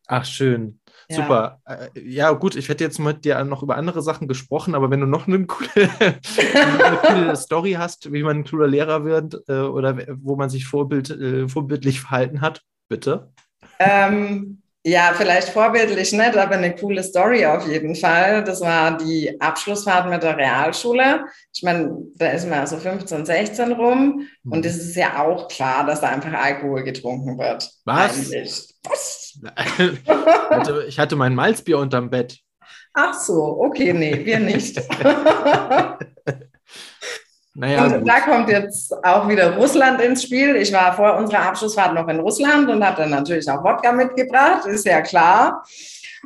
[0.07, 0.81] Ach, schön.
[1.11, 1.16] Ja.
[1.16, 1.61] Super.
[1.64, 5.00] Äh, ja, gut, ich hätte jetzt mit dir noch über andere Sachen gesprochen, aber wenn
[5.00, 9.61] du noch eine coole, eine coole Story hast, wie man ein cooler Lehrer wird äh,
[9.61, 13.33] oder wo man sich vorbild, äh, vorbildlich verhalten hat, bitte.
[13.78, 18.42] Ähm, ja, vielleicht vorbildlich nicht, aber eine coole Story auf jeden Fall.
[18.42, 21.27] Das war die Abschlussfahrt mit der Realschule.
[21.53, 24.53] Ich meine, da ist man so 15, 16 rum mhm.
[24.53, 27.70] und es ist ja auch klar, dass da einfach Alkohol getrunken wird.
[27.85, 28.31] Was?
[28.85, 29.38] Was?
[30.88, 32.38] ich hatte mein Malzbier unterm Bett.
[32.94, 34.81] Ach so, okay, nee, wir nicht.
[37.59, 38.09] Naja, und gut.
[38.09, 40.55] da kommt jetzt auch wieder Russland ins Spiel.
[40.55, 44.64] Ich war vor unserer Abschlussfahrt noch in Russland und habe dann natürlich auch Wodka mitgebracht,
[44.66, 45.64] ist ja klar.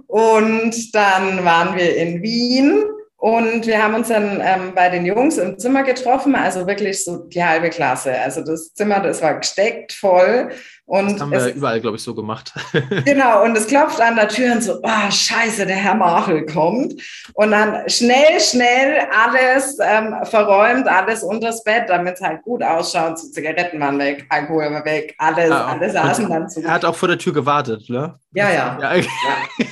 [0.08, 2.84] Und dann waren wir in Wien
[3.22, 7.18] und wir haben uns dann ähm, bei den Jungs im Zimmer getroffen, also wirklich so
[7.18, 8.18] die halbe Klasse.
[8.18, 10.50] Also das Zimmer, das war gesteckt voll.
[10.86, 12.52] Und das haben wir es, überall, glaube ich, so gemacht.
[13.04, 17.00] genau, und es klopft an der Tür und so, oh, scheiße, der Herr Machel kommt.
[17.34, 23.20] Und dann schnell, schnell alles ähm, verräumt, alles unters Bett, damit es halt gut ausschaut.
[23.20, 26.60] So Zigaretten waren weg, Alkohol war weg, alles, ah, alles saßen dann zu.
[26.64, 28.16] Er hat auch vor der Tür gewartet, ne?
[28.32, 28.78] Ja, ja.
[28.80, 29.06] ja, okay.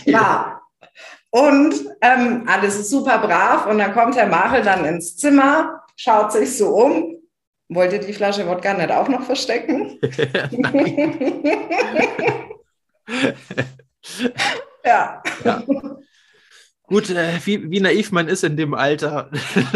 [0.04, 0.12] ja.
[0.12, 0.60] ja.
[1.30, 3.66] Und ähm, alles ist super brav.
[3.66, 7.16] Und dann kommt Herr Machel dann ins Zimmer, schaut sich so um
[7.72, 9.96] Wollt ihr die Flasche Wodka nicht auch noch verstecken?
[14.84, 15.22] ja.
[15.44, 15.62] ja.
[16.82, 19.30] Gut, äh, wie, wie naiv man ist in dem Alter.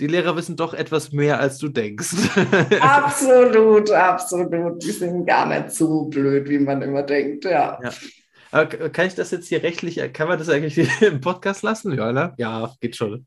[0.00, 2.16] die Lehrer wissen doch etwas mehr, als du denkst.
[2.80, 4.82] absolut, absolut.
[4.82, 7.78] Die sind gar nicht so blöd, wie man immer denkt, ja.
[7.80, 7.90] ja.
[8.50, 11.96] Aber kann ich das jetzt hier rechtlich, kann man das eigentlich im Podcast lassen?
[11.96, 12.34] Ja, ne?
[12.38, 13.26] Ja, geht schon.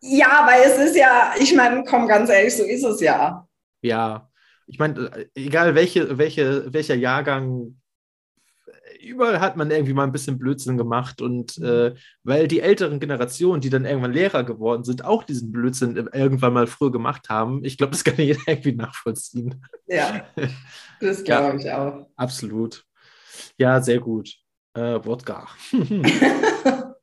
[0.00, 3.46] Ja, weil es ist ja, ich meine, komm ganz ehrlich, so ist es ja.
[3.82, 4.28] Ja,
[4.66, 7.78] ich meine, egal welche, welche, welcher Jahrgang,
[9.00, 13.60] überall hat man irgendwie mal ein bisschen Blödsinn gemacht und äh, weil die älteren Generationen,
[13.60, 17.78] die dann irgendwann Lehrer geworden sind, auch diesen Blödsinn irgendwann mal früher gemacht haben, ich
[17.78, 19.64] glaube, das kann jeder irgendwie nachvollziehen.
[19.86, 20.26] Ja,
[21.00, 22.06] das glaube ja, ich auch.
[22.16, 22.84] Absolut.
[23.56, 24.34] Ja, sehr gut.
[24.74, 25.48] Äh, Wodka.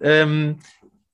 [0.00, 0.58] ähm,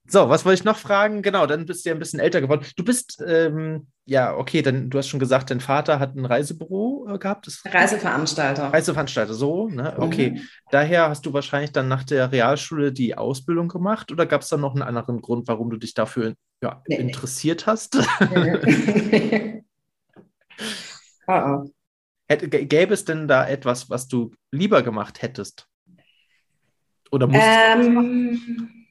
[0.08, 1.22] so, was wollte ich noch fragen?
[1.22, 2.64] Genau, dann bist du ja ein bisschen älter geworden.
[2.76, 7.08] Du bist, ähm, ja, okay, dann du hast schon gesagt, dein Vater hat ein Reisebüro
[7.10, 7.48] äh, gehabt.
[7.48, 8.72] Das Reiseveranstalter.
[8.72, 9.96] Reiseveranstalter, so, ne?
[9.98, 10.30] Okay.
[10.30, 10.40] Mhm.
[10.70, 14.60] Daher hast du wahrscheinlich dann nach der Realschule die Ausbildung gemacht oder gab es dann
[14.60, 16.96] noch einen anderen Grund, warum du dich dafür ja, nee.
[16.96, 17.98] interessiert hast?
[18.32, 19.64] Nee.
[21.26, 21.32] oh,
[21.66, 21.75] oh.
[22.28, 25.68] Hätte, gäbe es denn da etwas, was du lieber gemacht hättest?
[27.12, 28.86] Oder musst ähm,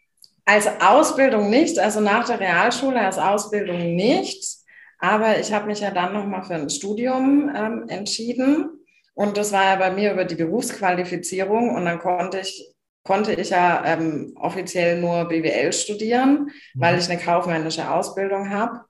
[0.46, 4.58] als Ausbildung nicht, also nach der Realschule als Ausbildung nicht.
[5.00, 8.70] Aber ich habe mich ja dann nochmal für ein Studium ähm, entschieden.
[9.14, 11.76] Und das war ja bei mir über die Berufsqualifizierung.
[11.76, 17.00] Und dann konnte ich, konnte ich ja ähm, offiziell nur BWL studieren, weil mhm.
[17.00, 18.82] ich eine kaufmännische Ausbildung habe.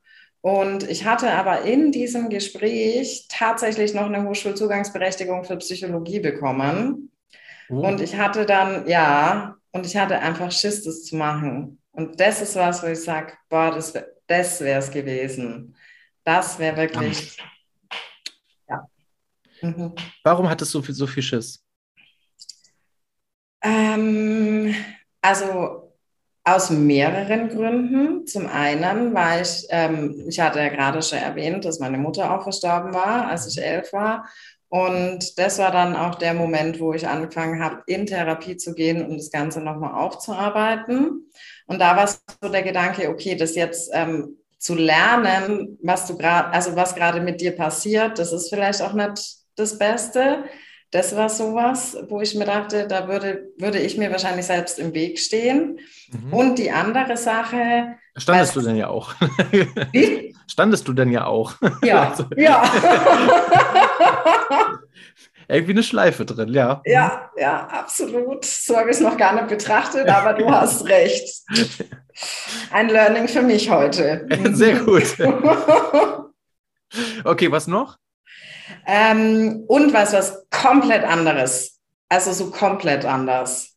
[0.46, 7.12] Und ich hatte aber in diesem Gespräch tatsächlich noch eine Hochschulzugangsberechtigung für Psychologie bekommen.
[7.68, 7.80] Mhm.
[7.80, 11.82] Und ich hatte dann, ja, und ich hatte einfach Schiss, das zu machen.
[11.94, 13.92] Und das ist was, wo ich sage, boah, das,
[14.28, 15.76] das wäre es gewesen.
[16.24, 17.40] Das wäre wirklich,
[18.70, 18.88] ja.
[19.64, 19.96] Mhm.
[20.24, 21.60] Warum hattest du so viel Schiss?
[23.64, 24.76] Ähm,
[25.24, 25.85] also
[26.46, 28.28] aus mehreren Gründen.
[28.28, 32.44] Zum einen war ich, ähm, ich hatte ja gerade schon erwähnt, dass meine Mutter auch
[32.44, 34.30] verstorben war, als ich elf war.
[34.70, 39.06] Und das war dann auch der Moment, wo ich angefangen habe, in Therapie zu gehen,
[39.06, 41.30] um das Ganze nochmal aufzuarbeiten.
[41.66, 46.50] Und da war so der Gedanke, okay, das jetzt ähm, zu lernen, was du gerade,
[46.50, 50.44] also was gerade mit dir passiert, das ist vielleicht auch nicht das Beste.
[50.96, 54.94] Das war sowas, wo ich mir dachte, da würde, würde ich mir wahrscheinlich selbst im
[54.94, 55.82] Weg stehen.
[56.10, 56.34] Mhm.
[56.34, 57.98] Und die andere Sache.
[58.16, 59.14] Standest du denn ja auch?
[59.92, 60.34] Wie?
[60.48, 61.56] Standest du denn ja auch?
[61.84, 62.28] Ja, also.
[62.38, 62.64] ja.
[65.50, 66.82] Irgendwie eine Schleife drin, ja.
[66.86, 68.46] Ja, ja, absolut.
[68.46, 71.44] So habe ich es noch gar nicht betrachtet, aber du hast recht.
[72.72, 74.26] Ein Learning für mich heute.
[74.54, 75.04] Sehr gut.
[77.26, 77.98] Okay, was noch?
[78.86, 81.80] Ähm, und was, was komplett anderes.
[82.10, 83.76] Also so komplett anders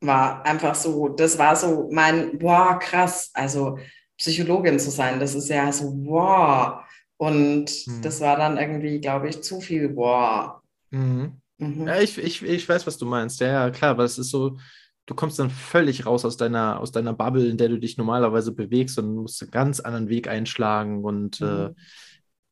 [0.00, 0.44] war.
[0.44, 3.30] Einfach so, das war so mein, wow, krass.
[3.34, 3.78] Also
[4.18, 6.80] Psychologin zu sein, das ist ja so, wow.
[7.16, 8.02] Und hm.
[8.02, 10.60] das war dann irgendwie, glaube ich, zu viel, wow.
[10.90, 11.40] Mhm.
[11.58, 11.86] Mhm.
[11.86, 13.40] Ja, ich, ich, ich weiß, was du meinst.
[13.40, 14.58] Ja, ja, klar, aber es ist so,
[15.06, 18.52] du kommst dann völlig raus aus deiner, aus deiner Bubble, in der du dich normalerweise
[18.52, 21.50] bewegst und musst einen ganz anderen Weg einschlagen und äh, mhm.
[21.50, 21.74] äh,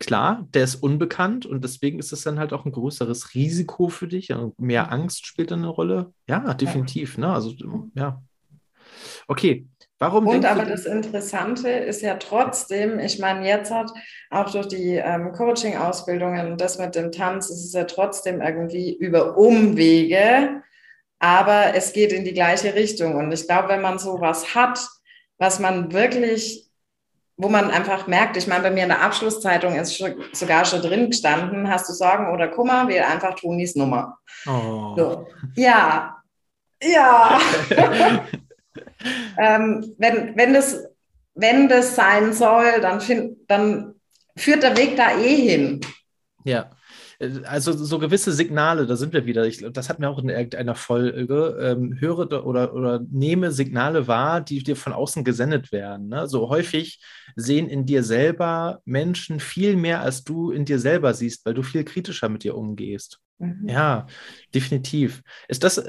[0.02, 4.08] klar, der ist unbekannt und deswegen ist es dann halt auch ein größeres Risiko für
[4.08, 4.92] dich mehr mhm.
[4.92, 6.12] Angst spielt dann eine Rolle.
[6.28, 7.18] Ja, definitiv.
[7.18, 7.32] Ne?
[7.32, 7.54] Also,
[7.94, 8.20] ja.
[9.28, 9.66] Okay,
[9.98, 10.26] warum?
[10.26, 13.92] Und aber das Interessante ist ja trotzdem, ich meine, jetzt hat
[14.30, 18.94] auch durch die ähm, Coaching-Ausbildungen und das mit dem Tanz, ist es ja trotzdem irgendwie
[18.94, 20.62] über Umwege,
[21.20, 23.14] aber es geht in die gleiche Richtung.
[23.14, 24.84] Und ich glaube, wenn man sowas hat,
[25.38, 26.71] was man wirklich
[27.42, 30.82] wo man einfach merkt, ich meine, bei mir in der Abschlusszeitung ist schon, sogar schon
[30.82, 34.18] drin gestanden, hast du Sorgen oder Kummer, wähl einfach Tonis Nummer.
[34.46, 34.94] Oh.
[34.96, 35.26] So.
[35.56, 36.22] Ja,
[36.82, 37.40] ja.
[39.38, 40.84] ähm, wenn, wenn, das,
[41.34, 43.94] wenn das sein soll, dann, find, dann
[44.36, 45.80] führt der Weg da eh hin.
[46.44, 46.70] Ja
[47.44, 49.46] also so gewisse Signale, da sind wir wieder.
[49.46, 51.56] Ich, das hat mir auch in irgendeiner Folge.
[51.60, 56.08] Ähm, höre oder, oder nehme Signale wahr, die dir von außen gesendet werden.
[56.08, 56.28] Ne?
[56.28, 57.00] So häufig
[57.36, 61.62] sehen in dir selber Menschen viel mehr, als du in dir selber siehst, weil du
[61.62, 63.20] viel kritischer mit dir umgehst.
[63.38, 63.68] Mhm.
[63.68, 64.06] Ja,
[64.54, 65.22] definitiv.
[65.48, 65.82] Ist das,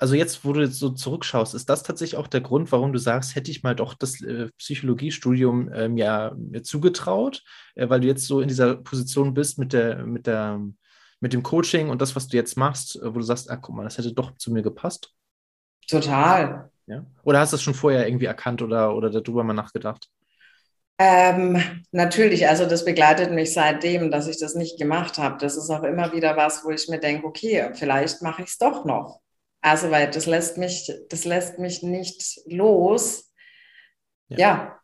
[0.00, 2.98] also jetzt, wo du jetzt so zurückschaust, ist das tatsächlich auch der Grund, warum du
[2.98, 7.42] sagst, hätte ich mal doch das äh, Psychologiestudium ähm, ja mir zugetraut,
[7.74, 10.58] äh, weil du jetzt so in dieser Position bist mit der, mit der,
[11.20, 13.76] mit dem Coaching und das, was du jetzt machst, äh, wo du sagst, ah, guck
[13.76, 15.12] mal, das hätte doch zu mir gepasst?
[15.86, 16.70] Total.
[16.86, 17.04] Ja?
[17.22, 20.08] Oder hast du das schon vorher irgendwie erkannt oder, oder darüber mal nachgedacht?
[20.96, 25.36] Ähm, natürlich, also das begleitet mich seitdem, dass ich das nicht gemacht habe.
[25.38, 28.58] Das ist auch immer wieder was, wo ich mir denke, okay, vielleicht mache ich es
[28.58, 29.20] doch noch.
[29.60, 33.30] Also, weil das lässt mich, das lässt mich nicht los.
[34.28, 34.38] Ja.
[34.38, 34.80] ja.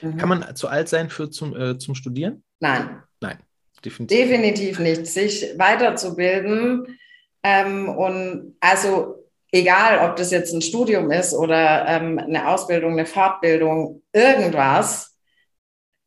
[0.00, 0.16] Mhm.
[0.16, 2.44] Kann man zu alt sein für zum, äh, zum Studieren?
[2.60, 3.02] Nein.
[3.20, 3.38] Nein,
[3.84, 4.16] definitiv.
[4.16, 5.06] Definitiv nicht.
[5.06, 6.98] Sich weiterzubilden
[7.42, 9.20] ähm, und also
[9.52, 15.16] egal, ob das jetzt ein Studium ist oder ähm, eine Ausbildung, eine Fortbildung, irgendwas,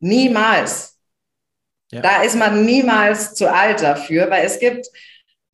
[0.00, 0.98] niemals.
[1.90, 2.00] Ja.
[2.00, 4.88] Da ist man niemals zu alt dafür, weil es gibt,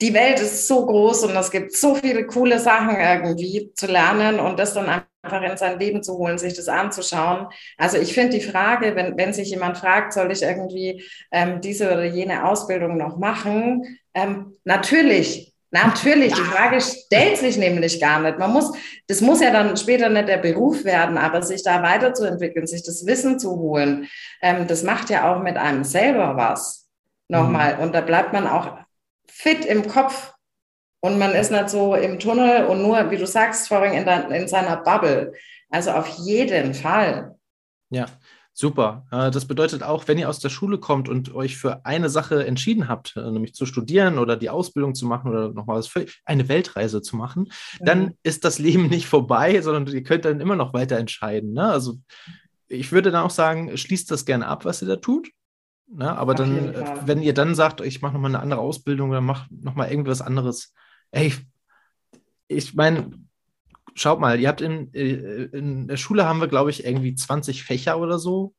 [0.01, 4.41] die Welt ist so groß und es gibt so viele coole Sachen irgendwie zu lernen
[4.41, 4.89] und das dann
[5.23, 7.49] einfach in sein Leben zu holen, sich das anzuschauen.
[7.77, 11.93] Also ich finde die Frage, wenn, wenn sich jemand fragt, soll ich irgendwie ähm, diese
[11.93, 13.99] oder jene Ausbildung noch machen?
[14.15, 18.41] Ähm, natürlich, Natürlich, die Frage stellt sich nämlich gar nicht.
[18.41, 18.73] Man muss,
[19.07, 23.07] das muss ja dann später nicht der Beruf werden, aber sich da weiterzuentwickeln, sich das
[23.07, 24.09] Wissen zu holen,
[24.43, 26.89] ähm, das macht ja auch mit einem selber was.
[27.29, 27.77] Nochmal.
[27.77, 27.83] Mhm.
[27.85, 28.80] Und da bleibt man auch
[29.43, 30.33] fit im Kopf
[31.01, 34.49] und man ist nicht so im Tunnel und nur, wie du sagst, vorhin in, in
[34.49, 35.33] seiner Bubble.
[35.71, 37.37] Also auf jeden Fall.
[37.91, 38.07] Ja,
[38.61, 39.07] Super.
[39.11, 42.45] Äh, das bedeutet auch, wenn ihr aus der Schule kommt und euch für eine Sache
[42.45, 45.91] entschieden habt, äh, nämlich zu studieren oder die Ausbildung zu machen oder nochmal was
[46.27, 47.51] eine Weltreise zu machen,
[47.81, 47.85] mhm.
[47.85, 51.55] dann ist das Leben nicht vorbei, sondern ihr könnt dann immer noch weiter entscheiden.
[51.55, 51.71] Ne?
[51.71, 52.01] Also
[52.69, 55.31] ich würde dann auch sagen, schließt das gerne ab, was ihr da tut.
[55.93, 56.17] Ne?
[56.17, 59.53] Aber dann, äh, wenn ihr dann sagt, ich mache nochmal eine andere Ausbildung oder mache
[59.53, 60.73] nochmal irgendwas anderes,
[61.11, 61.35] ey,
[62.49, 63.11] ich meine,
[63.95, 67.65] schaut mal, ihr habt in, äh, in der Schule haben wir, glaube ich, irgendwie 20
[67.65, 68.55] Fächer oder so.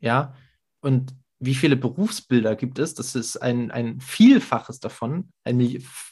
[0.00, 0.34] Ja.
[0.80, 2.94] Und wie viele Berufsbilder gibt es?
[2.94, 5.58] Das ist ein, ein Vielfaches davon, ein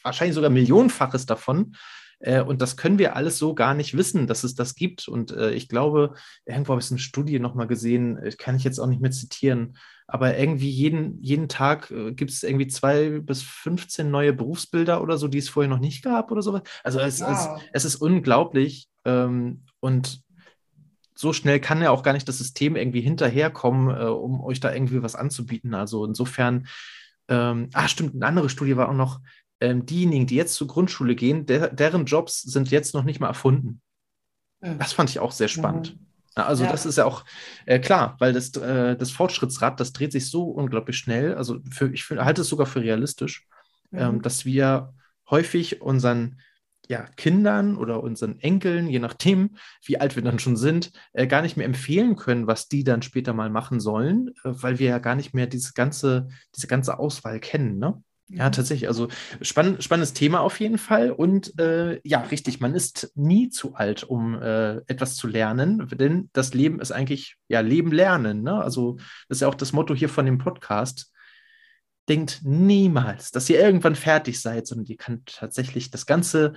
[0.03, 1.77] wahrscheinlich sogar Millionenfaches davon.
[2.21, 5.09] Äh, und das können wir alles so gar nicht wissen, dass es das gibt.
[5.09, 6.15] Und äh, ich glaube,
[6.47, 10.37] irgendwo habe ich eine Studie nochmal gesehen, kann ich jetzt auch nicht mehr zitieren, aber
[10.37, 15.29] irgendwie jeden, jeden Tag äh, gibt es irgendwie zwei bis 15 neue Berufsbilder oder so,
[15.29, 16.63] die es vorher noch nicht gab oder sowas.
[16.83, 17.31] Also es, wow.
[17.31, 20.23] ist, es ist unglaublich ähm, und
[21.15, 24.75] so schnell kann ja auch gar nicht das System irgendwie hinterherkommen, äh, um euch da
[24.75, 25.75] irgendwie was anzubieten.
[25.75, 26.67] Also insofern,
[27.29, 29.21] ähm, ah stimmt, eine andere Studie war auch noch,
[29.61, 33.29] ähm, diejenigen, die jetzt zur Grundschule gehen, der, deren Jobs sind jetzt noch nicht mal
[33.29, 33.81] erfunden.
[34.61, 34.79] Mhm.
[34.79, 35.95] Das fand ich auch sehr spannend.
[35.95, 36.05] Mhm.
[36.35, 36.73] Also ja.
[36.73, 37.25] das ist ja auch
[37.65, 41.35] äh, klar, weil das, äh, das Fortschrittsrad, das dreht sich so unglaublich schnell.
[41.35, 43.47] Also für, ich halte es sogar für realistisch,
[43.93, 44.15] ähm, mhm.
[44.17, 44.95] ähm, dass wir
[45.31, 46.41] häufig unseren
[46.89, 51.43] ja, Kindern oder unseren Enkeln, je nachdem, wie alt wir dann schon sind, äh, gar
[51.43, 54.99] nicht mehr empfehlen können, was die dann später mal machen sollen, äh, weil wir ja
[54.99, 57.79] gar nicht mehr diese ganze, diese ganze Auswahl kennen.
[57.79, 58.03] Ne?
[58.29, 58.53] Ja, mhm.
[58.53, 58.89] tatsächlich.
[58.89, 59.09] Also
[59.43, 61.11] spann spannendes Thema auf jeden Fall.
[61.11, 66.31] Und äh, ja, richtig, man ist nie zu alt, um äh, etwas zu lernen, denn
[66.33, 68.43] das Leben ist eigentlich, ja, Leben lernen.
[68.43, 68.55] Ne?
[68.55, 68.97] Also
[69.29, 71.13] das ist ja auch das Motto hier von dem Podcast.
[72.09, 76.55] Denkt niemals, dass ihr irgendwann fertig seid, sondern ihr könnt tatsächlich das ganze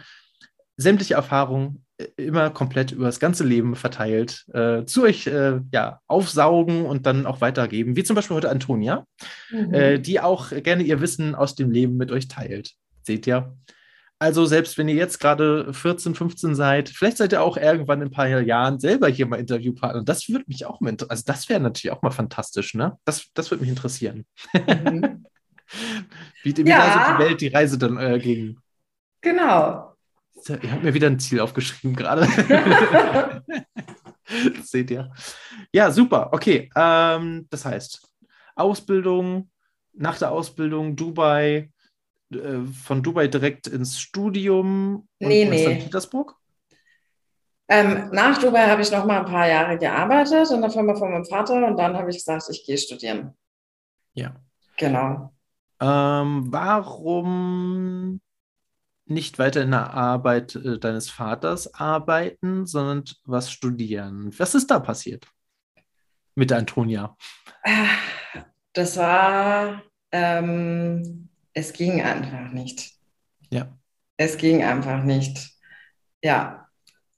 [0.76, 6.86] sämtliche Erfahrungen immer komplett über das ganze Leben verteilt äh, zu euch äh, ja, aufsaugen
[6.86, 9.06] und dann auch weitergeben, wie zum Beispiel heute Antonia,
[9.50, 9.74] mhm.
[9.74, 12.74] äh, die auch gerne ihr Wissen aus dem Leben mit euch teilt.
[13.04, 13.56] Seht ihr?
[14.20, 18.08] Also selbst wenn ihr jetzt gerade 14, 15 seid, vielleicht seid ihr auch irgendwann in
[18.08, 20.04] ein paar Jahren selber hier mal Interviewpartner.
[20.04, 22.98] Das würde mich auch mal, also das wäre natürlich auch mal fantastisch, ne?
[23.06, 24.26] Das, das würde mich interessieren.
[24.54, 25.26] Mhm.
[26.44, 27.18] wie, wie ja.
[27.18, 28.58] die Welt die Reise dann äh, ging.
[29.22, 29.87] Genau.
[30.48, 32.28] Ihr habt mir wieder ein Ziel aufgeschrieben gerade.
[34.64, 35.12] seht ihr.
[35.74, 36.30] Ja, super.
[36.32, 36.70] Okay.
[36.76, 38.08] Ähm, das heißt,
[38.56, 39.50] Ausbildung,
[39.94, 41.72] nach der Ausbildung Dubai,
[42.32, 45.64] äh, von Dubai direkt ins Studium und nee, nee.
[45.64, 45.86] St.
[45.86, 46.36] Petersburg?
[47.70, 51.12] Ähm, nach Dubai habe ich noch mal ein paar Jahre gearbeitet in der Firma von
[51.12, 53.36] meinem Vater und dann habe ich gesagt, ich gehe studieren.
[54.14, 54.36] Ja.
[54.78, 55.34] Genau.
[55.82, 58.22] Ähm, warum
[59.10, 64.32] nicht weiter in der Arbeit äh, deines Vaters arbeiten, sondern was studieren.
[64.38, 65.28] Was ist da passiert
[66.36, 67.16] mit Antonia?
[68.74, 72.94] Das war, ähm, es ging einfach nicht.
[73.50, 73.76] Ja.
[74.18, 75.52] Es ging einfach nicht.
[76.24, 76.68] Ja.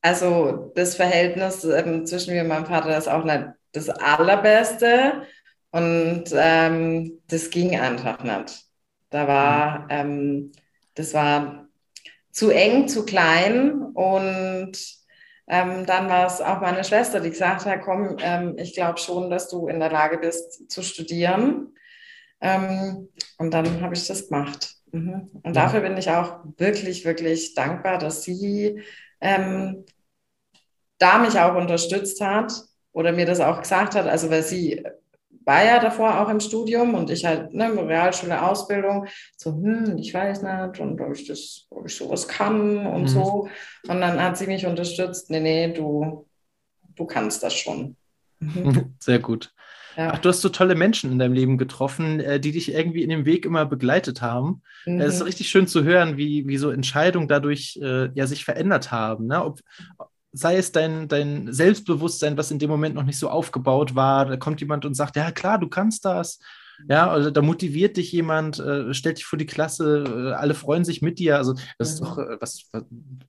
[0.02, 5.24] Also das Verhältnis ähm, zwischen mir und meinem Vater ist auch nicht das allerbeste.
[5.72, 8.64] Und ähm, das ging einfach nicht.
[9.10, 10.52] Da war, ähm,
[10.96, 11.69] das war
[12.40, 13.82] zu eng, zu klein.
[13.94, 14.72] Und
[15.48, 19.30] ähm, dann war es auch meine Schwester, die gesagt hat, komm, ähm, ich glaube schon,
[19.30, 21.74] dass du in der Lage bist zu studieren.
[22.40, 24.76] Ähm, und dann habe ich das gemacht.
[24.94, 25.30] Mhm.
[25.34, 25.64] Und ja.
[25.64, 28.84] dafür bin ich auch wirklich, wirklich dankbar, dass sie
[29.20, 29.84] ähm,
[30.98, 32.54] da mich auch unterstützt hat
[32.94, 34.86] oder mir das auch gesagt hat, also weil sie
[35.50, 40.14] war ja davor auch im Studium und ich halt, ne, Realschule, Ausbildung, so, hm, ich
[40.14, 43.08] weiß nicht, und ob ich das, ob ich sowas kann und mhm.
[43.08, 43.50] so.
[43.88, 46.28] Und dann hat sie mich unterstützt, nee, nee, du,
[46.96, 47.96] du kannst das schon.
[48.40, 48.94] Mhm.
[49.00, 49.52] Sehr gut.
[49.98, 50.12] Ja.
[50.14, 53.10] Ach, du hast so tolle Menschen in deinem Leben getroffen, äh, die dich irgendwie in
[53.10, 54.62] dem Weg immer begleitet haben.
[54.86, 55.02] Mhm.
[55.02, 58.92] Es ist richtig schön zu hören, wie, wie so Entscheidungen dadurch äh, ja sich verändert
[58.92, 59.26] haben.
[59.26, 59.44] Ne?
[59.44, 59.62] Ob,
[60.32, 64.38] sei es dein, dein Selbstbewusstsein, was in dem Moment noch nicht so aufgebaut war, da
[64.38, 66.40] kommt jemand und sagt, ja klar, du kannst das.
[66.88, 70.86] Ja, also da motiviert dich jemand, äh, stellt dich vor die Klasse, äh, alle freuen
[70.86, 71.36] sich mit dir.
[71.36, 72.70] Also das ist doch äh, was,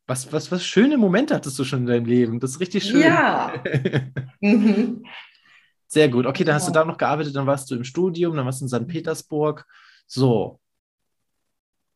[0.06, 2.38] was, was, was schöne Momente hattest du schon in deinem Leben.
[2.38, 3.00] Das ist richtig schön.
[3.00, 3.52] Ja.
[4.40, 5.04] mhm.
[5.88, 6.26] Sehr gut.
[6.26, 8.66] Okay, dann hast du da noch gearbeitet, dann warst du im Studium, dann warst du
[8.66, 8.86] in St.
[8.86, 9.66] Petersburg.
[10.06, 10.60] So,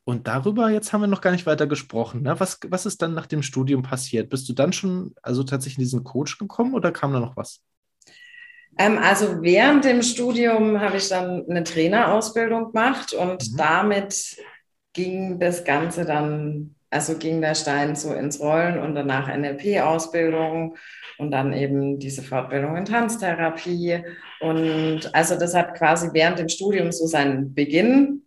[0.05, 2.22] und darüber jetzt haben wir noch gar nicht weiter gesprochen.
[2.22, 2.38] Ne?
[2.38, 4.28] Was, was ist dann nach dem Studium passiert?
[4.28, 7.61] Bist du dann schon also tatsächlich in diesen Coach gekommen oder kam da noch was?
[8.76, 13.57] Ähm, also während dem Studium habe ich dann eine Trainerausbildung gemacht und mhm.
[13.57, 14.36] damit
[14.92, 20.76] ging das Ganze dann, also ging der Stein so ins Rollen und danach NLP-Ausbildung
[21.16, 24.05] und dann eben diese Fortbildung in Tanztherapie.
[24.40, 28.24] Und also das hat quasi während dem Studium so seinen Beginn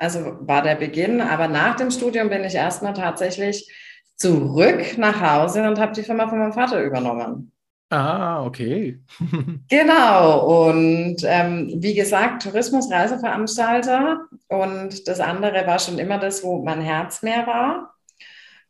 [0.00, 1.20] also war der Beginn.
[1.20, 3.70] Aber nach dem Studium bin ich erstmal tatsächlich
[4.16, 7.52] zurück nach Hause und habe die Firma von meinem Vater übernommen.
[7.90, 9.00] Ah, okay.
[9.68, 10.68] genau.
[10.68, 14.26] Und ähm, wie gesagt, Tourismus, Reiseveranstalter.
[14.48, 17.94] Und das andere war schon immer das, wo mein Herz mehr war.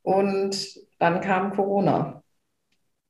[0.03, 0.57] Und
[0.99, 2.17] dann kam Corona.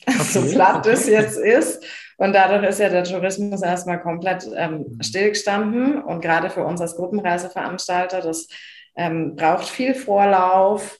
[0.06, 0.92] Okay, so platt okay.
[0.92, 1.84] es jetzt ist.
[2.20, 5.02] Und dadurch ist ja der Tourismus erstmal komplett ähm, mhm.
[5.02, 6.02] stillgestanden.
[6.02, 8.46] Und gerade für uns als Gruppenreiseveranstalter, das
[8.94, 10.98] ähm, braucht viel Vorlauf.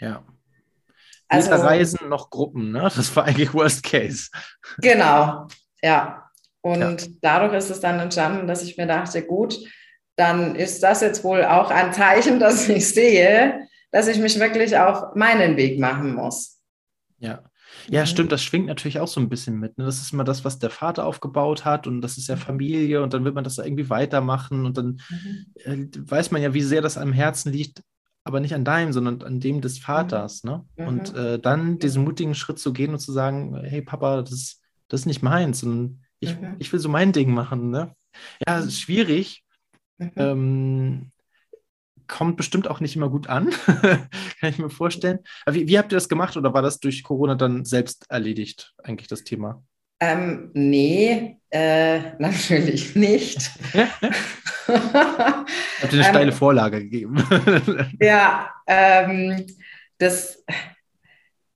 [0.00, 0.24] Ja.
[1.28, 2.90] Also, Weder Reisen noch Gruppen, ne?
[2.96, 4.30] Das war eigentlich Worst Case.
[4.78, 5.46] Genau,
[5.82, 6.30] ja.
[6.62, 7.08] Und ja.
[7.20, 9.58] dadurch ist es dann entstanden, dass ich mir dachte, gut,
[10.16, 14.78] dann ist das jetzt wohl auch ein Zeichen, dass ich sehe, dass ich mich wirklich
[14.78, 16.62] auf meinen Weg machen muss.
[17.18, 17.42] Ja.
[17.88, 18.06] Ja, mhm.
[18.06, 19.78] stimmt, das schwingt natürlich auch so ein bisschen mit.
[19.78, 19.84] Ne?
[19.84, 22.40] Das ist immer das, was der Vater aufgebaut hat und das ist ja mhm.
[22.40, 25.46] Familie und dann wird man das irgendwie weitermachen und dann mhm.
[25.64, 27.82] äh, weiß man ja, wie sehr das am Herzen liegt,
[28.24, 30.44] aber nicht an deinem, sondern an dem des Vaters.
[30.44, 30.64] Ne?
[30.76, 30.86] Mhm.
[30.86, 35.00] Und äh, dann diesen mutigen Schritt zu gehen und zu sagen, hey Papa, das, das
[35.00, 36.56] ist nicht meins und ich, mhm.
[36.58, 37.70] ich will so mein Ding machen.
[37.70, 37.94] Ne?
[38.46, 39.44] Ja, es ist schwierig.
[40.16, 41.11] Ähm,
[42.12, 45.20] kommt bestimmt auch nicht immer gut an, kann ich mir vorstellen.
[45.48, 49.08] Wie, wie, habt ihr das gemacht oder war das durch Corona dann selbst erledigt, eigentlich
[49.08, 49.62] das Thema?
[49.98, 53.50] Ähm, nee, äh, natürlich nicht.
[54.66, 57.24] Habt ihr eine steile ähm, Vorlage gegeben?
[58.00, 59.46] ja, ähm,
[59.98, 60.44] das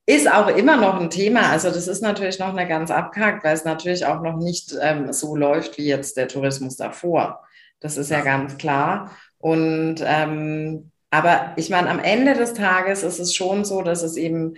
[0.07, 1.51] ist auch immer noch ein Thema.
[1.51, 5.13] Also das ist natürlich noch eine ganz abgehakt, weil es natürlich auch noch nicht ähm,
[5.13, 7.43] so läuft wie jetzt der Tourismus davor.
[7.81, 9.11] Das ist ja ganz klar.
[9.47, 14.17] Und ähm, aber ich meine, am Ende des Tages ist es schon so, dass es
[14.17, 14.55] eben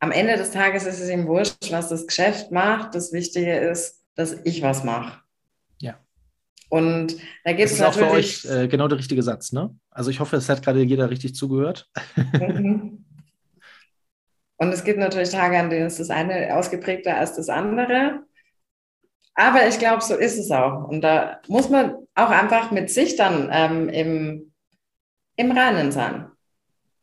[0.00, 2.94] am Ende des Tages ist es eben wurscht, was das Geschäft macht.
[2.94, 5.22] Das Wichtige ist, dass ich was mache.
[5.78, 5.98] Ja.
[6.68, 7.80] Und da gibt es natürlich.
[7.80, 9.74] Das ist auch für euch äh, genau der richtige Satz, ne?
[9.88, 11.88] Also ich hoffe, es hat gerade jeder richtig zugehört.
[12.34, 13.06] Mhm.
[14.58, 18.24] Und es gibt natürlich Tage, an denen ist das eine ausgeprägter als das andere.
[19.38, 20.88] Aber ich glaube, so ist es auch.
[20.88, 24.52] Und da muss man auch einfach mit sich dann ähm, im,
[25.36, 26.26] im Reinen sein.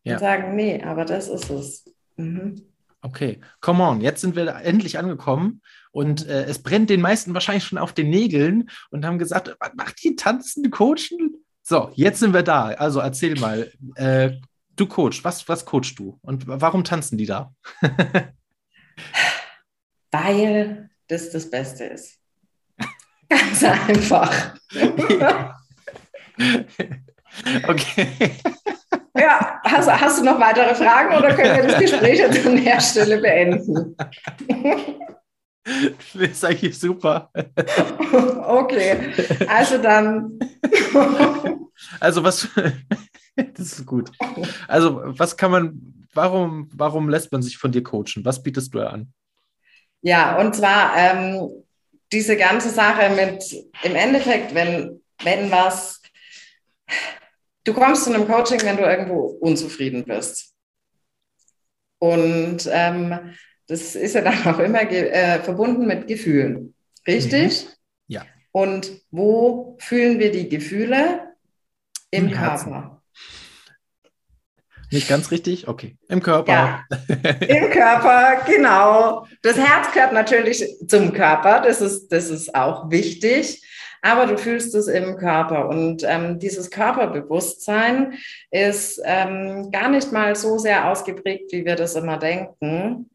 [0.04, 0.16] Ja.
[0.16, 1.86] Und sagen, nee, aber das ist es.
[2.18, 2.62] Mhm.
[3.02, 5.62] Okay, come on, jetzt sind wir endlich angekommen
[5.92, 9.74] und äh, es brennt den meisten wahrscheinlich schon auf den Nägeln und haben gesagt, was
[9.76, 11.36] macht die tanzen, coachen?
[11.62, 12.66] So, jetzt sind wir da.
[12.66, 14.32] Also erzähl mal, äh,
[14.76, 17.54] du coachst, was, was coachst du und warum tanzen die da?
[20.12, 22.20] Weil das das Beste ist.
[23.30, 24.56] Ganz einfach.
[27.68, 28.08] okay.
[29.18, 32.80] Ja, hast, hast, du noch weitere Fragen oder können wir das Gespräch jetzt an der
[32.82, 33.96] Stelle beenden?
[36.14, 37.32] Das ist eigentlich super.
[38.48, 39.12] Okay,
[39.48, 40.38] also dann.
[42.00, 42.48] Also was,
[43.36, 44.12] das ist gut.
[44.68, 48.24] Also was kann man, warum, warum lässt man sich von dir coachen?
[48.24, 49.14] Was bietest du an?
[50.02, 51.50] Ja, und zwar ähm,
[52.12, 53.44] diese ganze Sache mit,
[53.84, 56.02] im Endeffekt, wenn, wenn was,
[57.64, 60.54] du kommst zu einem Coaching, wenn du irgendwo unzufrieden bist.
[62.00, 63.36] Und ähm,
[63.68, 66.76] das ist ja dann auch immer äh, verbunden mit Gefühlen.
[67.08, 67.66] Richtig?
[67.66, 67.70] Mhm.
[68.08, 68.26] Ja.
[68.52, 71.34] Und wo fühlen wir die Gefühle?
[72.12, 72.95] Im, Im Körper.
[74.92, 75.68] Nicht ganz richtig?
[75.68, 75.98] Okay.
[76.08, 76.52] Im Körper.
[76.52, 76.84] Ja,
[77.48, 79.26] im Körper, genau.
[79.42, 83.62] Das Herz gehört natürlich zum Körper, das ist, das ist auch wichtig
[84.06, 85.68] aber du fühlst es im Körper.
[85.68, 88.14] Und ähm, dieses Körperbewusstsein
[88.52, 93.10] ist ähm, gar nicht mal so sehr ausgeprägt, wie wir das immer denken.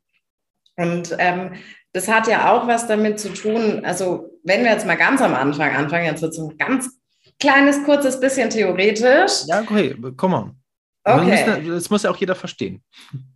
[0.76, 1.52] Und ähm,
[1.92, 5.34] das hat ja auch was damit zu tun, also wenn wir jetzt mal ganz am
[5.34, 6.98] Anfang anfangen, jetzt wird es ein ganz
[7.38, 9.44] kleines, kurzes bisschen theoretisch.
[9.46, 10.59] Ja, okay, komm on.
[11.04, 11.62] Okay.
[11.66, 12.82] das muss ja auch jeder verstehen.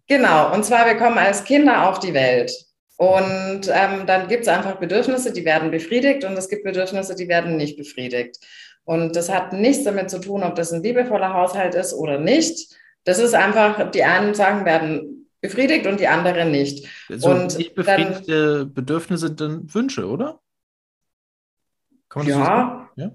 [0.06, 2.52] Genau, und zwar wir kommen als Kinder auf die Welt.
[2.96, 7.28] Und ähm, dann gibt es einfach Bedürfnisse, die werden befriedigt und es gibt Bedürfnisse, die
[7.28, 8.38] werden nicht befriedigt.
[8.84, 12.76] Und das hat nichts damit zu tun, ob das ein liebevoller Haushalt ist oder nicht.
[13.04, 16.86] Das ist einfach, die einen Sachen werden befriedigt und die anderen nicht.
[17.08, 20.40] So und nicht befriedigte dann, Bedürfnisse sind dann Wünsche, oder?
[22.24, 23.12] ja, so ja,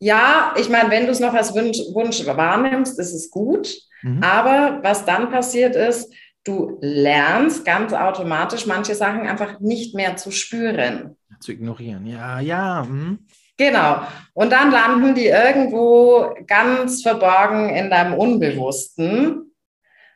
[0.00, 3.76] ja, ich meine, wenn du es noch als Wunsch, Wunsch wahrnimmst, ist es gut.
[4.02, 4.22] Mhm.
[4.22, 6.12] Aber was dann passiert ist,
[6.44, 11.16] du lernst ganz automatisch manche Sachen einfach nicht mehr zu spüren.
[11.38, 12.84] Zu ignorieren, ja, ja.
[12.86, 13.26] Hm.
[13.58, 14.00] Genau.
[14.32, 19.52] Und dann landen die irgendwo ganz verborgen in deinem Unbewussten.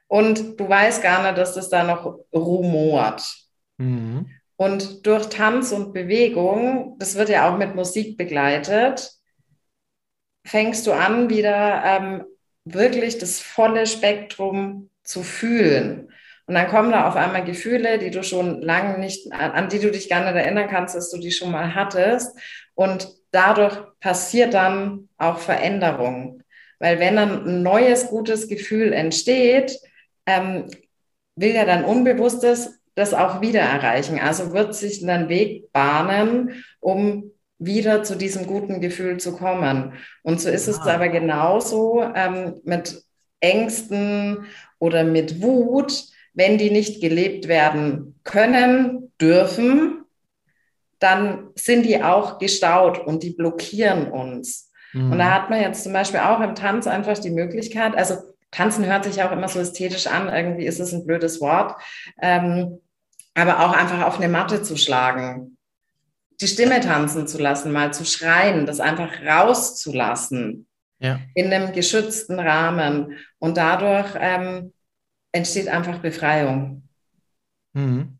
[0.08, 3.22] Und du weißt gar nicht, dass das da noch rumort.
[3.76, 4.30] Mhm.
[4.56, 9.10] Und durch Tanz und Bewegung, das wird ja auch mit Musik begleitet,
[10.44, 12.24] fängst du an, wieder ähm,
[12.64, 16.08] wirklich das volle Spektrum zu fühlen.
[16.46, 19.90] Und dann kommen da auf einmal Gefühle, die du schon lange nicht, an die du
[19.90, 22.38] dich gar nicht erinnern kannst, dass du die schon mal hattest.
[22.74, 26.42] Und dadurch passiert dann auch Veränderung.
[26.78, 29.78] Weil wenn dann ein neues, gutes Gefühl entsteht,
[30.26, 30.66] ähm,
[31.36, 34.20] will ja dein Unbewusstes das auch wieder erreichen.
[34.20, 39.94] Also wird sich ein Weg bahnen, um wieder zu diesem guten Gefühl zu kommen.
[40.22, 40.94] Und so ist es ah.
[40.94, 43.02] aber genauso ähm, mit
[43.40, 44.46] Ängsten
[44.78, 50.04] oder mit Wut wenn die nicht gelebt werden können, dürfen,
[50.98, 54.70] dann sind die auch gestaut und die blockieren uns.
[54.92, 55.12] Mhm.
[55.12, 58.16] Und da hat man jetzt zum Beispiel auch im Tanz einfach die Möglichkeit, also
[58.50, 61.80] Tanzen hört sich auch immer so ästhetisch an, irgendwie ist es ein blödes Wort,
[62.20, 62.80] ähm,
[63.34, 65.53] aber auch einfach auf eine Matte zu schlagen,
[66.40, 70.66] die Stimme tanzen zu lassen, mal zu schreien, das einfach rauszulassen
[70.98, 71.20] ja.
[71.34, 74.72] in einem geschützten Rahmen und dadurch ähm,
[75.32, 76.88] entsteht einfach Befreiung.
[77.72, 78.18] Mhm.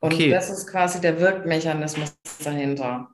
[0.00, 0.26] Okay.
[0.26, 3.08] Und das ist quasi der Wirkmechanismus dahinter.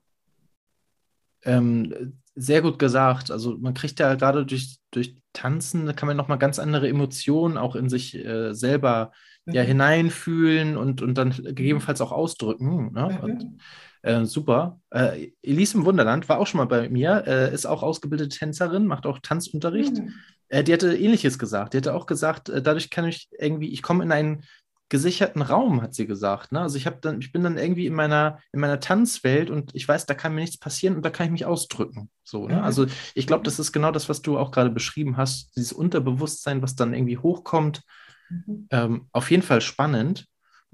[1.44, 3.30] Ähm, sehr gut gesagt.
[3.30, 7.56] Also man kriegt ja gerade durch, durch Tanzen, da kann man nochmal ganz andere Emotionen
[7.56, 9.12] auch in sich äh, selber
[9.44, 9.54] mhm.
[9.54, 12.92] ja, hineinfühlen und, und dann gegebenenfalls auch ausdrücken.
[12.92, 13.08] Ne?
[13.08, 13.20] Mhm.
[13.20, 13.60] Und,
[14.02, 14.80] äh, super.
[14.90, 18.86] Äh, Elise im Wunderland war auch schon mal bei mir, äh, ist auch ausgebildete Tänzerin,
[18.86, 19.98] macht auch Tanzunterricht.
[19.98, 20.14] Mhm.
[20.48, 21.74] Äh, die hatte ähnliches gesagt.
[21.74, 24.44] Die hatte auch gesagt, äh, dadurch kann ich irgendwie, ich komme in einen
[24.90, 26.50] gesicherten Raum, hat sie gesagt.
[26.50, 26.60] Ne?
[26.60, 29.86] Also ich habe dann, ich bin dann irgendwie in meiner, in meiner Tanzwelt und ich
[29.86, 32.10] weiß, da kann mir nichts passieren und da kann ich mich ausdrücken.
[32.24, 32.56] So, ne?
[32.56, 32.62] Mhm.
[32.62, 36.60] Also ich glaube, das ist genau das, was du auch gerade beschrieben hast, dieses Unterbewusstsein,
[36.60, 37.82] was dann irgendwie hochkommt.
[38.28, 38.66] Mhm.
[38.70, 40.26] Ähm, auf jeden Fall spannend.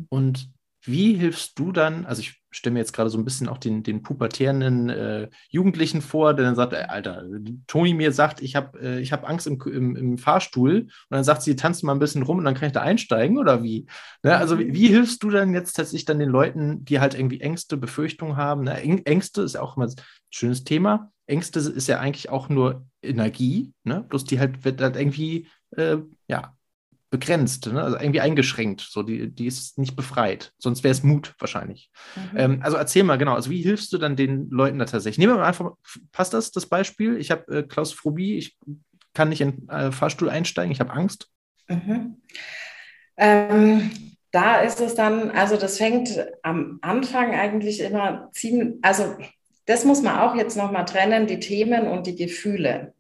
[0.09, 0.51] Und
[0.87, 3.83] wie hilfst du dann, also ich stelle mir jetzt gerade so ein bisschen auch den,
[3.83, 7.25] den pubertierenden äh, Jugendlichen vor, der dann sagt, ey, Alter,
[7.67, 11.43] Toni mir sagt, ich habe äh, hab Angst im, im, im, Fahrstuhl und dann sagt
[11.43, 13.87] sie, tanzt mal ein bisschen rum und dann kann ich da einsteigen oder wie?
[14.23, 14.37] Ne?
[14.37, 17.77] Also wie, wie, hilfst du dann jetzt tatsächlich dann den Leuten, die halt irgendwie Ängste,
[17.77, 18.65] Befürchtungen haben?
[18.65, 18.81] Ne?
[18.81, 19.95] Ängste ist ja auch immer ein
[20.31, 21.13] schönes Thema.
[21.27, 24.05] Ängste ist ja eigentlich auch nur Energie, ne?
[24.09, 26.56] bloß die halt wird halt irgendwie äh, ja,
[27.19, 27.83] begrenzt, ne?
[27.83, 28.83] also irgendwie eingeschränkt.
[28.83, 30.53] So, die, die ist nicht befreit.
[30.59, 31.91] Sonst wäre es Mut wahrscheinlich.
[32.15, 32.39] Mhm.
[32.39, 35.19] Ähm, also erzähl mal, genau, also wie hilfst du dann den Leuten da tatsächlich?
[35.19, 35.73] Nehmen wir mal einfach,
[36.13, 37.17] passt das, das Beispiel?
[37.17, 38.59] Ich habe äh, Klaustrophobie, ich
[39.15, 41.31] kann nicht in äh, Fahrstuhl einsteigen, ich habe Angst.
[41.69, 42.21] Mhm.
[43.17, 43.91] Ähm,
[44.31, 46.11] da ist es dann, also das fängt
[46.43, 49.17] am Anfang eigentlich immer ziemlich, also
[49.65, 52.93] das muss man auch jetzt nochmal trennen, die Themen und die Gefühle.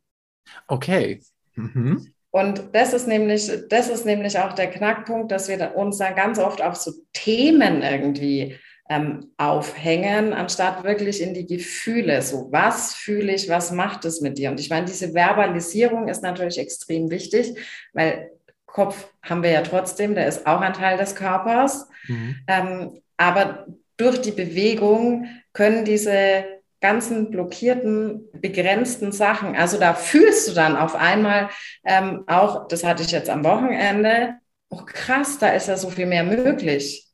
[0.69, 1.21] Okay.
[1.55, 2.15] Mhm.
[2.37, 6.39] Und das ist nämlich, das ist nämlich auch der Knackpunkt, dass wir uns dann ganz
[6.39, 8.59] oft auf so Themen irgendwie
[8.91, 12.21] ähm, aufhängen, anstatt wirklich in die Gefühle.
[12.21, 14.51] So, was fühle ich, was macht es mit dir?
[14.51, 17.55] Und ich meine, diese Verbalisierung ist natürlich extrem wichtig,
[17.95, 18.31] weil
[18.67, 21.89] Kopf haben wir ja trotzdem, der ist auch ein Teil des Körpers.
[22.07, 22.37] Mhm.
[22.49, 23.67] Ähm, aber
[23.97, 26.45] durch die Bewegung können diese
[26.81, 29.57] ganzen blockierten, begrenzten Sachen.
[29.57, 31.49] Also da fühlst du dann auf einmal
[31.85, 34.35] ähm, auch, das hatte ich jetzt am Wochenende,
[34.69, 37.07] oh krass, da ist ja so viel mehr möglich.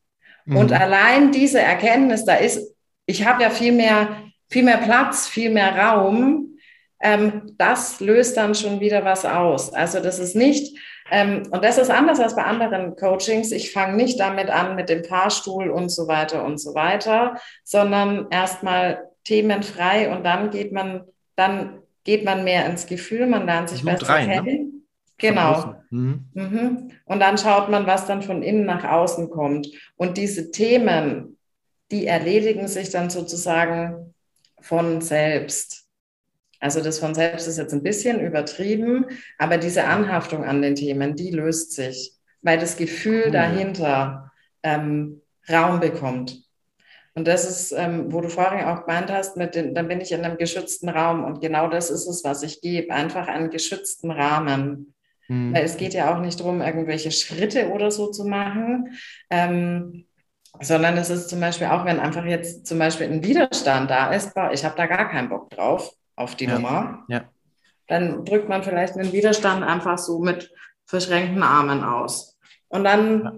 [0.44, 0.56] Mhm.
[0.56, 2.74] Und allein diese Erkenntnis, da ist,
[3.06, 6.56] ich habe ja viel mehr, viel mehr Platz, viel mehr Raum,
[7.00, 9.72] ähm, das löst dann schon wieder was aus.
[9.72, 10.78] Also das ist nicht,
[11.10, 13.52] ähm, und das ist anders als bei anderen Coachings.
[13.52, 18.28] Ich fange nicht damit an mit dem Fahrstuhl und so weiter und so weiter, sondern
[18.30, 21.04] erstmal themenfrei und dann geht man,
[21.36, 24.34] dann geht man mehr ins Gefühl, man lernt sich Blut besser rein, ne?
[24.34, 24.86] kennen.
[25.18, 25.76] Genau.
[25.90, 26.24] Mhm.
[26.34, 26.90] Mhm.
[27.04, 29.68] Und dann schaut man, was dann von innen nach außen kommt.
[29.96, 31.38] Und diese Themen,
[31.92, 34.14] die erledigen sich dann sozusagen
[34.60, 35.86] von selbst.
[36.58, 39.06] Also das von selbst ist jetzt ein bisschen übertrieben,
[39.38, 43.32] aber diese Anhaftung an den Themen, die löst sich, weil das Gefühl Cool.
[43.32, 45.20] dahinter ähm,
[45.50, 46.42] Raum bekommt.
[47.14, 50.12] Und das ist, ähm, wo du vorhin auch gemeint hast, mit den, dann bin ich
[50.12, 54.10] in einem geschützten Raum und genau das ist es, was ich gebe, einfach einen geschützten
[54.10, 54.94] Rahmen.
[55.28, 55.54] Mhm.
[55.54, 58.96] Weil es geht ja auch nicht darum, irgendwelche Schritte oder so zu machen,
[59.28, 60.06] ähm,
[60.60, 64.34] sondern es ist zum Beispiel auch, wenn einfach jetzt zum Beispiel ein Widerstand da ist,
[64.34, 66.54] boah, ich habe da gar keinen Bock drauf, auf die Ja.
[66.54, 67.24] Nummer, Ja.
[67.88, 70.50] dann drückt man vielleicht einen Widerstand einfach so mit
[70.86, 72.38] verschränkten Armen aus.
[72.68, 73.32] Und dann Ja.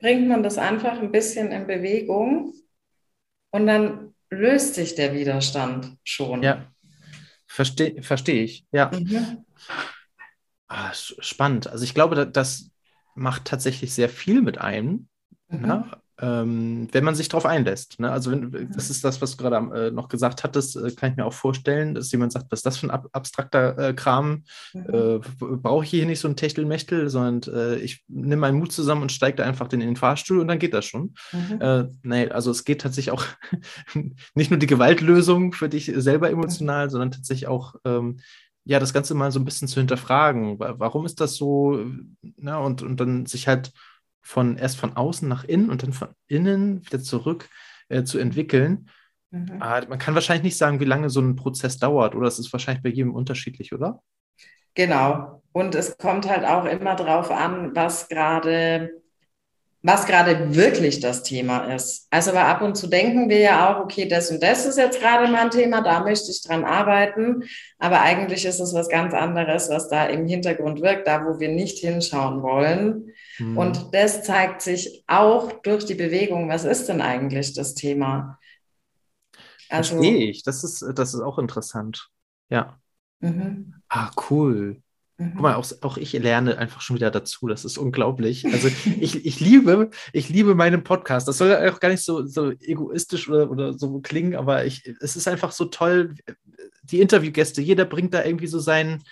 [0.00, 2.52] bringt man das einfach ein bisschen in Bewegung
[3.52, 6.42] und dann löst sich der Widerstand schon.
[6.42, 6.66] Ja.
[7.46, 8.66] Verstehe versteh ich.
[8.72, 8.90] Ja.
[8.92, 9.44] Mhm.
[10.68, 11.66] Ah, spannend.
[11.66, 12.70] Also ich glaube, da- das
[13.14, 15.08] macht tatsächlich sehr viel mit einem,
[15.48, 15.60] Mhm.
[15.60, 16.01] ne?
[16.22, 17.98] Ähm, wenn man sich darauf einlässt.
[17.98, 18.10] Ne?
[18.10, 21.16] Also wenn, das ist das, was du gerade äh, noch gesagt hattest, äh, kann ich
[21.16, 24.44] mir auch vorstellen, dass jemand sagt, was ist das für ein ab abstrakter äh, Kram?
[24.72, 24.84] Mhm.
[24.94, 25.18] Äh,
[25.56, 29.10] Brauche ich hier nicht so ein Techtelmechtel, sondern äh, ich nehme meinen Mut zusammen und
[29.12, 31.14] steige da einfach in den Fahrstuhl und dann geht das schon.
[31.32, 31.60] Mhm.
[31.60, 33.24] Äh, nee, also es geht tatsächlich auch
[34.34, 38.20] nicht nur die Gewaltlösung für dich selber emotional, sondern tatsächlich auch ähm,
[38.64, 40.60] ja, das Ganze mal so ein bisschen zu hinterfragen.
[40.60, 41.84] Wa- Warum ist das so?
[42.36, 43.72] Na, und, und dann sich halt
[44.22, 47.48] von erst von außen nach innen und dann von innen wieder zurück
[47.88, 48.88] äh, zu entwickeln.
[49.30, 49.56] Mhm.
[49.60, 52.28] Ah, man kann wahrscheinlich nicht sagen, wie lange so ein Prozess dauert, oder?
[52.28, 54.00] Es ist wahrscheinlich bei jedem unterschiedlich, oder?
[54.74, 55.42] Genau.
[55.52, 58.90] Und es kommt halt auch immer drauf an, was gerade,
[59.82, 62.06] was gerade wirklich das Thema ist.
[62.10, 65.00] Also, weil ab und zu denken wir ja auch, okay, das und das ist jetzt
[65.00, 67.44] gerade mein Thema, da möchte ich dran arbeiten.
[67.78, 71.48] Aber eigentlich ist es was ganz anderes, was da im Hintergrund wirkt, da wo wir
[71.48, 73.12] nicht hinschauen wollen.
[73.36, 73.56] Hm.
[73.56, 76.48] Und das zeigt sich auch durch die Bewegung.
[76.48, 78.38] Was ist denn eigentlich das Thema?
[79.68, 80.42] Also, Verstehe ich.
[80.42, 82.08] Das ist, das ist auch interessant.
[82.50, 82.78] Ja.
[83.20, 84.82] mhm, Ah, cool.
[85.16, 85.30] mhm.
[85.32, 87.46] Guck mal, auch, auch ich lerne einfach schon wieder dazu.
[87.48, 88.44] Das ist unglaublich.
[88.44, 88.68] Also
[89.00, 91.26] ich, ich liebe, ich liebe meinen Podcast.
[91.26, 94.84] Das soll ja auch gar nicht so, so egoistisch oder, oder so klingen, aber ich,
[95.00, 96.14] es ist einfach so toll.
[96.82, 99.02] Die Interviewgäste, jeder bringt da irgendwie so sein,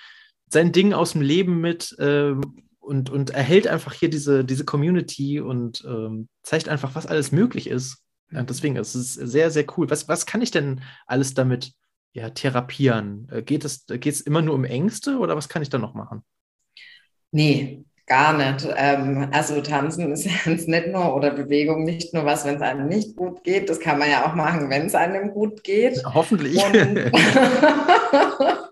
[0.49, 2.41] sein Ding aus dem Leben mit ähm,
[2.81, 7.69] und, und erhält einfach hier diese, diese Community und ähm, zeigt einfach, was alles möglich
[7.69, 7.99] ist.
[8.33, 9.91] Ja, deswegen ist es sehr, sehr cool.
[9.91, 11.73] Was, was kann ich denn alles damit
[12.13, 13.29] ja, therapieren?
[13.31, 15.95] Äh, Geht es, geht es immer nur um Ängste oder was kann ich da noch
[15.95, 16.23] machen?
[17.33, 18.69] Nee, gar nicht.
[18.77, 22.63] Ähm, also tanzen ist ja jetzt nicht nur oder Bewegung nicht nur was, wenn es
[22.63, 23.69] einem nicht gut geht.
[23.69, 26.03] Das kann man ja auch machen, wenn es einem gut geht.
[26.05, 26.63] Hoffentlich.
[26.65, 26.75] Und,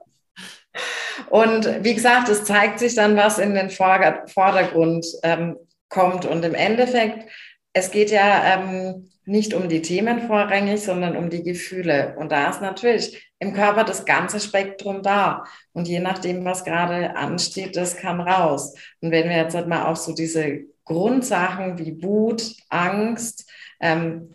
[1.31, 5.57] und wie gesagt, es zeigt sich dann, was in den Vorder- Vordergrund ähm,
[5.89, 6.25] kommt.
[6.25, 7.29] Und im Endeffekt,
[7.73, 12.16] es geht ja ähm, nicht um die Themen vorrangig, sondern um die Gefühle.
[12.19, 15.45] Und da ist natürlich im Körper das ganze Spektrum da.
[15.73, 18.75] Und je nachdem, was gerade ansteht, das kann raus.
[19.01, 23.51] Und wenn wir jetzt halt mal auf so diese Grundsachen wie Wut, Angst,
[23.81, 24.35] ähm,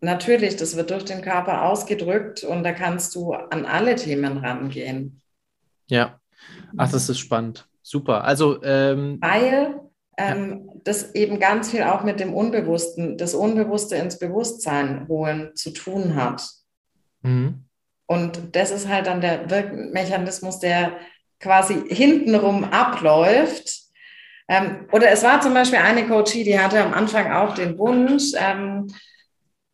[0.00, 5.22] natürlich, das wird durch den Körper ausgedrückt und da kannst du an alle Themen rangehen.
[5.86, 6.20] Ja.
[6.76, 7.68] Ach, das ist spannend.
[7.82, 8.24] Super.
[8.24, 9.80] Also, ähm, Weil
[10.16, 15.70] ähm, das eben ganz viel auch mit dem Unbewussten, das Unbewusste ins Bewusstsein holen zu
[15.70, 16.48] tun hat.
[17.22, 17.64] mhm.
[18.06, 20.98] Und das ist halt dann der Wirkmechanismus, der
[21.40, 23.80] quasi hintenrum abläuft.
[24.46, 28.32] Ähm, oder es war zum Beispiel eine Coachie, die hatte am Anfang auch den Wunsch,
[28.36, 28.88] ähm,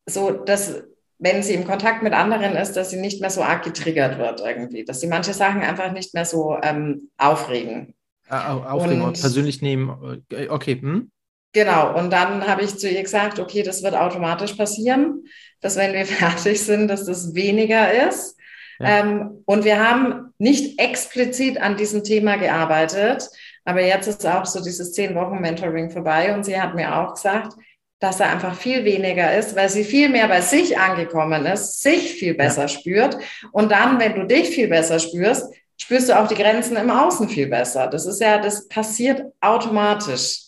[0.06, 0.84] so dass
[1.20, 4.40] wenn sie im Kontakt mit anderen ist, dass sie nicht mehr so arg getriggert wird
[4.40, 7.94] irgendwie, dass sie manche Sachen einfach nicht mehr so ähm, aufregen.
[8.28, 10.22] Au- au- Aufregung Und- persönlich nehmen.
[10.32, 10.78] äh, Okay.
[10.80, 11.10] Hm?
[11.52, 15.24] Genau, und dann habe ich zu ihr gesagt, okay, das wird automatisch passieren,
[15.60, 18.36] dass wenn wir fertig sind, dass das weniger ist.
[18.78, 19.00] Ja.
[19.00, 23.28] Ähm, und wir haben nicht explizit an diesem Thema gearbeitet,
[23.64, 27.14] aber jetzt ist auch so dieses zehn Wochen Mentoring vorbei und sie hat mir auch
[27.14, 27.52] gesagt,
[28.00, 32.12] dass er einfach viel weniger ist, weil sie viel mehr bei sich angekommen ist, sich
[32.14, 33.16] viel besser spürt.
[33.52, 37.28] Und dann, wenn du dich viel besser spürst, spürst du auch die Grenzen im Außen
[37.28, 37.86] viel besser.
[37.86, 40.40] Das ist ja, das passiert automatisch.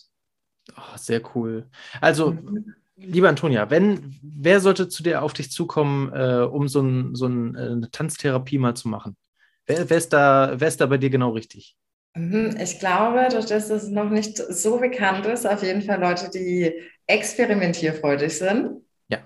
[0.75, 1.67] Oh, sehr cool.
[2.01, 2.75] Also, Mhm.
[2.95, 7.25] Lieber Antonia, wenn, wer sollte zu dir auf dich zukommen, äh, um so, ein, so
[7.25, 9.17] ein, äh, eine Tanztherapie mal zu machen?
[9.65, 11.75] Wer, wer, ist da, wer ist da bei dir genau richtig?
[12.15, 16.29] Mhm, ich glaube, durch das es noch nicht so bekannt ist, auf jeden Fall Leute,
[16.29, 16.73] die
[17.07, 19.19] experimentierfreudig sind, ja.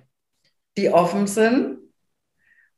[0.78, 1.80] die offen sind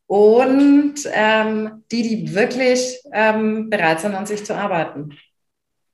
[0.08, 5.16] und ähm, die, die wirklich ähm, bereit sind, an sich zu arbeiten.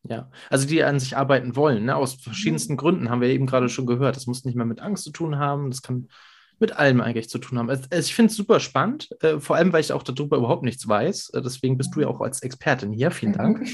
[0.07, 1.95] Ja, also die an sich arbeiten wollen, ne?
[1.95, 2.77] aus verschiedensten mhm.
[2.77, 4.15] Gründen, haben wir eben gerade schon gehört.
[4.15, 6.09] Das muss nicht mehr mit Angst zu tun haben, das kann
[6.59, 7.69] mit allem eigentlich zu tun haben.
[7.69, 10.87] Also, ich finde es super spannend, äh, vor allem, weil ich auch darüber überhaupt nichts
[10.87, 11.31] weiß.
[11.31, 13.11] Äh, deswegen bist du ja auch als Expertin hier.
[13.11, 13.67] Vielen Dank.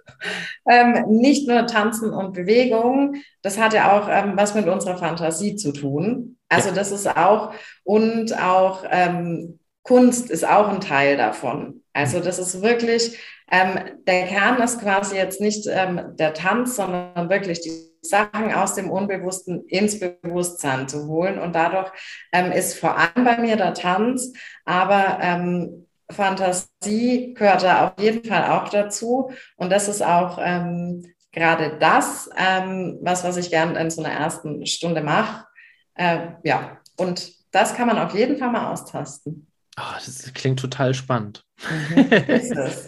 [0.69, 5.57] ähm, nicht nur Tanzen und Bewegung, das hat ja auch ähm, was mit unserer Fantasie
[5.57, 6.37] zu tun.
[6.49, 7.53] Also das ist auch,
[7.85, 11.83] und auch ähm, Kunst ist auch ein Teil davon.
[11.93, 13.19] Also das ist wirklich,
[13.51, 18.75] ähm, der Kern ist quasi jetzt nicht ähm, der Tanz, sondern wirklich die Sachen aus
[18.75, 21.39] dem Unbewussten ins Bewusstsein zu holen.
[21.39, 21.91] Und dadurch
[22.33, 24.33] ähm, ist vor allem bei mir der Tanz,
[24.65, 29.33] aber ähm, Fantasie gehört da auf jeden Fall auch dazu.
[29.57, 34.13] Und das ist auch ähm, gerade das, ähm, was, was ich gerne in so einer
[34.13, 35.47] ersten Stunde mache.
[35.95, 39.47] Äh, ja, und das kann man auf jeden Fall mal austasten.
[39.79, 41.45] Oh, das klingt total spannend.
[41.69, 42.11] Mhm.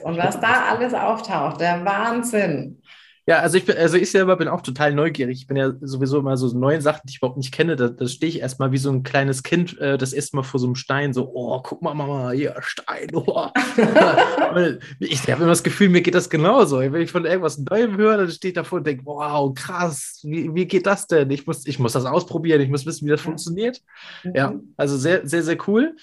[0.02, 2.82] Und was da alles auftaucht, der Wahnsinn.
[3.26, 5.38] Ja, also ich bin, also ich selber bin auch total neugierig.
[5.38, 7.76] Ich bin ja sowieso immer so neuen Sachen, die ich überhaupt nicht kenne.
[7.76, 10.58] Da, da stehe ich erstmal wie so ein kleines Kind, äh, das erste Mal vor
[10.58, 13.48] so einem Stein, so, oh, guck mal, Mama, hier, Stein, oh.
[14.98, 16.80] ich habe immer das Gefühl, mir geht das genauso.
[16.80, 20.52] Wenn ich von irgendwas Neuem höre, dann stehe ich davor und denke, wow, krass, wie,
[20.52, 21.30] wie geht das denn?
[21.30, 23.80] Ich muss, ich muss das ausprobieren, ich muss wissen, wie das funktioniert.
[24.24, 24.32] Mhm.
[24.34, 25.94] Ja, also sehr, sehr, sehr cool.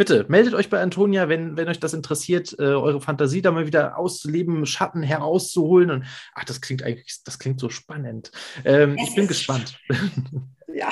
[0.00, 3.66] Bitte meldet euch bei Antonia, wenn, wenn euch das interessiert, äh, eure Fantasie da mal
[3.66, 5.90] wieder auszuleben, Schatten herauszuholen.
[5.90, 8.32] Und ach, das klingt eigentlich, das klingt so spannend.
[8.64, 9.78] Ähm, ich bin gespannt.
[10.68, 10.88] Ja.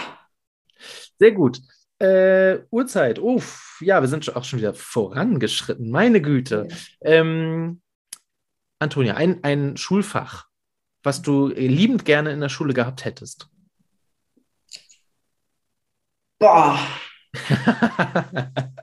[1.19, 1.63] Sehr gut.
[1.99, 3.19] Äh, Uhrzeit.
[3.19, 5.91] Uff, ja, wir sind auch schon wieder vorangeschritten.
[5.91, 6.69] Meine Güte.
[6.69, 6.77] Ja.
[7.01, 7.81] Ähm,
[8.79, 10.49] Antonia, ein, ein Schulfach,
[11.03, 13.49] was du liebend gerne in der Schule gehabt hättest.
[16.39, 16.79] Boah.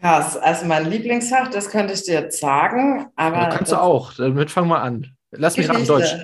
[0.00, 3.36] Krass, also mein Lieblingsfach, das könnte ich dir jetzt sagen, aber.
[3.36, 5.06] Ja, kannst du auch, damit fangen wir an.
[5.30, 6.14] Lass mich raten, Deutsch.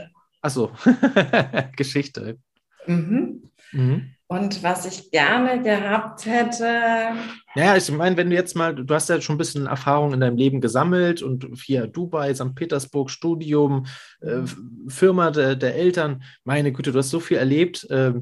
[0.40, 0.70] Achso,
[1.76, 2.38] Geschichte.
[2.86, 3.50] Mhm.
[3.72, 4.10] Mhm.
[4.26, 7.12] Und was ich gerne gehabt hätte.
[7.54, 10.20] Naja, ich meine, wenn du jetzt mal, du hast ja schon ein bisschen Erfahrung in
[10.20, 12.54] deinem Leben gesammelt und hier Dubai, St.
[12.54, 13.86] Petersburg, Studium,
[14.20, 14.40] äh,
[14.88, 17.88] Firma der, der, Eltern, meine Güte, du hast so viel erlebt.
[17.90, 18.14] Äh,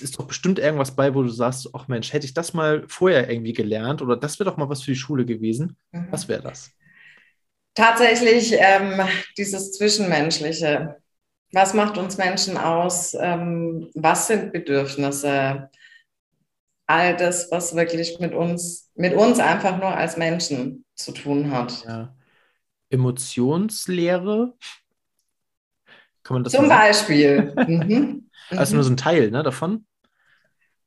[0.00, 3.30] ist doch bestimmt irgendwas bei, wo du sagst, ach Mensch, hätte ich das mal vorher
[3.30, 5.76] irgendwie gelernt oder das wäre doch mal was für die Schule gewesen.
[5.92, 6.08] Mhm.
[6.10, 6.70] Was wäre das?
[7.74, 9.00] Tatsächlich ähm,
[9.36, 10.96] dieses Zwischenmenschliche.
[11.52, 13.14] Was macht uns Menschen aus?
[13.14, 15.70] Ähm, was sind Bedürfnisse?
[16.86, 21.84] All das, was wirklich mit uns, mit uns einfach nur als Menschen zu tun hat.
[21.84, 22.14] Ja.
[22.90, 24.54] Emotionslehre?
[26.22, 27.54] Kann man das Zum Beispiel.
[27.66, 28.23] mhm.
[28.58, 29.86] Also nur so ein Teil ne, davon?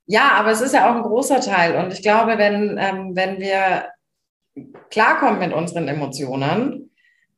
[0.05, 1.75] Ja, aber es ist ja auch ein großer Teil.
[1.83, 3.89] Und ich glaube, wenn, ähm, wenn wir
[4.89, 6.91] klarkommen mit unseren Emotionen,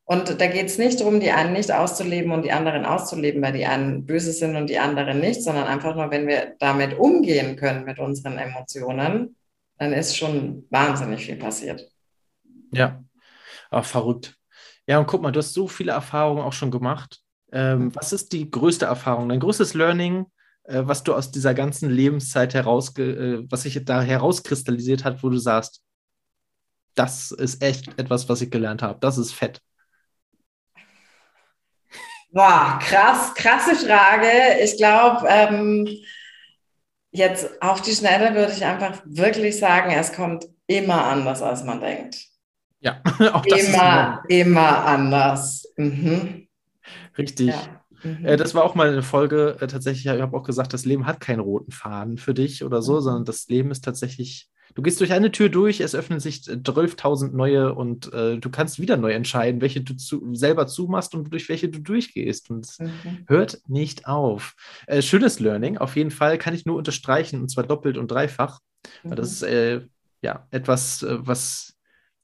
[0.06, 3.54] und da geht es nicht darum, die einen nicht auszuleben und die anderen auszuleben, weil
[3.54, 7.56] die einen böse sind und die anderen nicht, sondern einfach nur, wenn wir damit umgehen
[7.56, 9.36] können mit unseren Emotionen,
[9.78, 11.92] dann ist schon wahnsinnig viel passiert.
[12.72, 13.04] Ja,
[13.70, 14.36] Ach, verrückt.
[14.88, 17.22] Ja, und guck mal, du hast so viele Erfahrungen auch schon gemacht.
[17.52, 20.26] Ähm, was ist die größte Erfahrung, dein größtes Learning,
[20.64, 25.30] äh, was du aus dieser ganzen Lebenszeit heraus, äh, was sich da herauskristallisiert hat, wo
[25.30, 25.82] du sagst,
[26.96, 29.00] das ist echt etwas, was ich gelernt habe.
[29.00, 29.62] Das ist fett.
[32.32, 34.28] Boah, krass, krasse Frage.
[34.62, 35.88] Ich glaube, ähm,
[37.12, 41.80] jetzt auf die Schnelle würde ich einfach wirklich sagen, es kommt immer anders, als man
[41.80, 42.18] denkt.
[42.82, 43.02] Ja,
[43.34, 45.66] auch das immer, immer anders.
[45.78, 46.49] Mhm.
[47.18, 47.48] Richtig.
[47.48, 47.84] Ja.
[48.04, 48.26] Mhm.
[48.26, 51.06] Äh, das war auch mal eine Folge, äh, tatsächlich, ich habe auch gesagt, das Leben
[51.06, 53.02] hat keinen roten Faden für dich oder so, mhm.
[53.02, 57.32] sondern das Leben ist tatsächlich, du gehst durch eine Tür durch, es öffnen sich 12.000
[57.32, 61.50] neue und äh, du kannst wieder neu entscheiden, welche du zu, selber zumachst und durch
[61.50, 62.50] welche du durchgehst.
[62.50, 63.26] Und es mhm.
[63.28, 64.56] hört nicht auf.
[64.88, 68.60] Äh, schönes Learning, auf jeden Fall kann ich nur unterstreichen und zwar doppelt und dreifach.
[69.04, 69.16] Mhm.
[69.16, 69.82] Das ist äh,
[70.22, 71.76] ja etwas, äh, was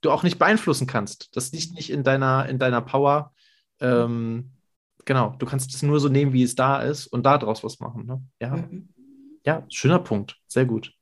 [0.02, 1.36] du auch nicht beeinflussen kannst.
[1.36, 3.34] Das liegt nicht in deiner, in deiner Power.
[3.82, 4.55] Ähm,
[5.06, 8.06] genau, du kannst es nur so nehmen, wie es da ist und daraus was machen.
[8.06, 8.22] Ne?
[8.42, 8.56] Ja.
[8.56, 8.90] Mhm.
[9.46, 10.38] ja, schöner Punkt.
[10.48, 10.94] Sehr gut.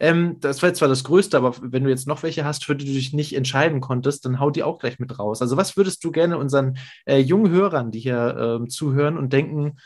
[0.00, 2.74] Ähm, das war jetzt zwar das Größte, aber wenn du jetzt noch welche hast, für
[2.74, 5.42] die du dich nicht entscheiden konntest, dann hau die auch gleich mit raus.
[5.42, 9.76] Also, was würdest du gerne unseren äh, jungen Hörern, die hier äh, zuhören und denken,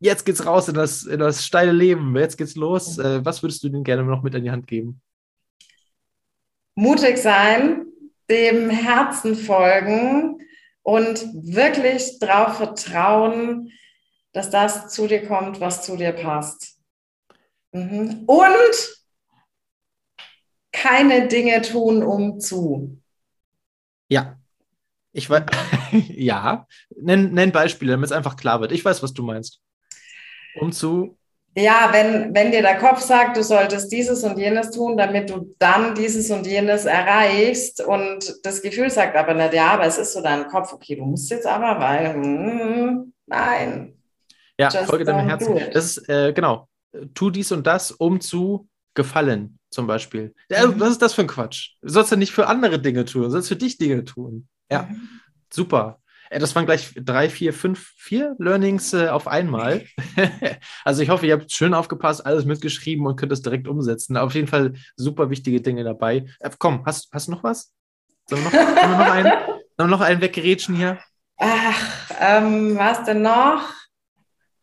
[0.00, 3.62] jetzt geht's raus in das, in das steile Leben, jetzt geht's los, äh, was würdest
[3.62, 5.00] du denen gerne noch mit an die Hand geben?
[6.74, 7.86] Mutig sein,
[8.28, 10.41] dem Herzen folgen,
[10.82, 13.70] und wirklich darauf vertrauen,
[14.32, 16.78] dass das zu dir kommt, was zu dir passt.
[17.72, 18.24] Mhm.
[18.26, 19.02] Und
[20.72, 23.00] keine Dinge tun, um zu.
[24.08, 24.38] Ja.
[25.12, 25.44] Ich weiß,
[26.08, 26.66] ja.
[26.96, 28.72] Nenn, nenn Beispiele, damit es einfach klar wird.
[28.72, 29.60] Ich weiß, was du meinst.
[30.58, 31.18] Um zu
[31.54, 35.54] ja, wenn, wenn dir der Kopf sagt, du solltest dieses und jenes tun, damit du
[35.58, 40.14] dann dieses und jenes erreichst und das Gefühl sagt aber nicht, ja, aber es ist
[40.14, 43.94] so dein Kopf, okay, du musst jetzt aber, weil, mm, nein.
[44.58, 45.60] Ja, Just folge deinem Herzen.
[45.72, 46.68] Das ist, äh, genau,
[47.14, 50.34] tu dies und das, um zu gefallen, zum Beispiel.
[50.48, 50.80] Ja, mhm.
[50.80, 51.74] Was ist das für ein Quatsch?
[51.82, 54.48] Du sollst ja nicht für andere Dinge tun, du sollst für dich Dinge tun.
[54.70, 55.08] Ja, mhm.
[55.52, 56.01] super.
[56.32, 59.84] Äh, das waren gleich drei, vier, fünf, vier Learnings äh, auf einmal.
[60.84, 64.16] also ich hoffe, ihr habt schön aufgepasst, alles mitgeschrieben und könnt es direkt umsetzen.
[64.16, 66.26] Auf jeden Fall super wichtige Dinge dabei.
[66.40, 67.72] Äh, komm, hast, hast du noch was?
[68.26, 70.98] Sollen wir noch, sollen wir noch einen, sollen wir noch einen weggerätschen hier?
[71.38, 73.68] Ach, ähm, was denn noch?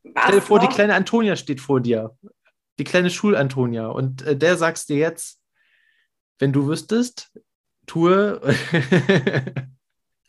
[0.04, 0.68] Was Stell dir vor, noch?
[0.68, 2.18] die kleine Antonia steht vor dir.
[2.80, 3.88] Die kleine Schul-Antonia.
[3.88, 5.40] Und äh, der sagst dir jetzt,
[6.40, 7.32] wenn du wüsstest,
[7.86, 8.42] tue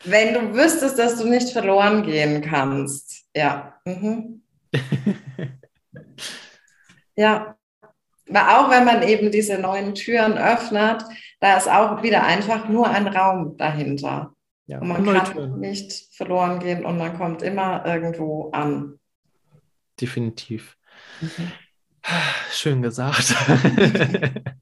[0.05, 3.26] Wenn du wüsstest, dass du nicht verloren gehen kannst.
[3.34, 3.74] Ja.
[3.84, 4.42] Mhm.
[7.16, 7.57] ja.
[8.28, 11.05] Aber auch wenn man eben diese neuen Türen öffnet,
[11.40, 14.34] da ist auch wieder einfach nur ein Raum dahinter.
[14.66, 15.59] Ja, und man kann Türen.
[15.59, 19.01] nicht verloren gehen und man kommt immer irgendwo an.
[20.01, 20.76] Definitiv.
[21.20, 21.53] Mhm.
[22.53, 23.34] Schön gesagt.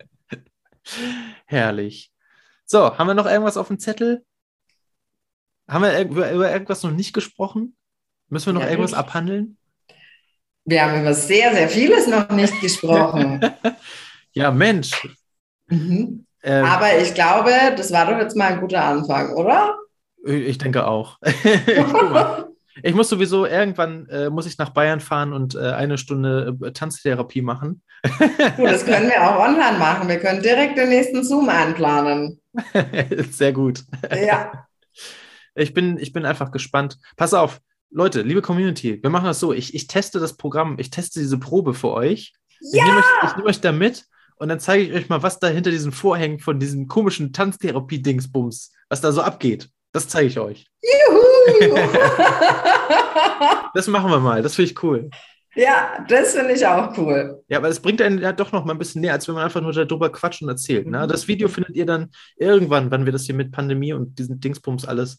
[1.47, 2.11] Herrlich.
[2.65, 4.25] So, haben wir noch irgendwas auf dem Zettel?
[5.69, 7.77] Haben wir über, über irgendwas noch nicht gesprochen?
[8.29, 9.59] Müssen wir noch ja, irgendwas abhandeln?
[10.65, 13.41] Wir haben über sehr, sehr vieles noch nicht gesprochen.
[14.33, 15.09] ja, Mensch.
[15.67, 16.25] Mhm.
[16.43, 19.77] Ähm, Aber ich glaube, das war doch jetzt mal ein guter Anfang, oder?
[20.25, 21.19] Ich denke auch.
[22.83, 26.73] ich muss sowieso irgendwann äh, muss ich nach Bayern fahren und äh, eine Stunde äh,
[26.73, 27.83] Tanztherapie machen.
[28.57, 30.09] du, das können wir auch online machen.
[30.09, 32.41] Wir können direkt den nächsten Zoom einplanen.
[33.31, 33.85] Sehr gut.
[34.11, 34.68] Ja.
[35.59, 36.99] Ich bin, ich bin einfach gespannt.
[37.17, 39.53] Pass auf, Leute, liebe Community, wir machen das so.
[39.53, 42.35] Ich, ich teste das Programm, ich teste diese Probe für euch.
[42.61, 42.85] Ja!
[42.85, 44.05] Ich nehme euch, nehm euch da mit
[44.37, 48.73] und dann zeige ich euch mal, was da hinter diesen Vorhängen von diesem komischen Tanztherapie-Dingsbums,
[48.89, 49.69] was da so abgeht.
[49.93, 50.67] Das zeige ich euch.
[50.83, 51.75] Juhu!
[53.75, 55.11] das machen wir mal, das finde ich cool.
[55.55, 57.43] Ja, das finde ich auch cool.
[57.49, 59.45] Ja, aber es bringt einen ja doch noch mal ein bisschen näher, als wenn man
[59.45, 60.87] einfach nur darüber quatscht und erzählt.
[60.87, 61.07] Ne?
[61.09, 64.85] Das Video findet ihr dann irgendwann, wann wir das hier mit Pandemie und diesen Dingsbums
[64.85, 65.19] alles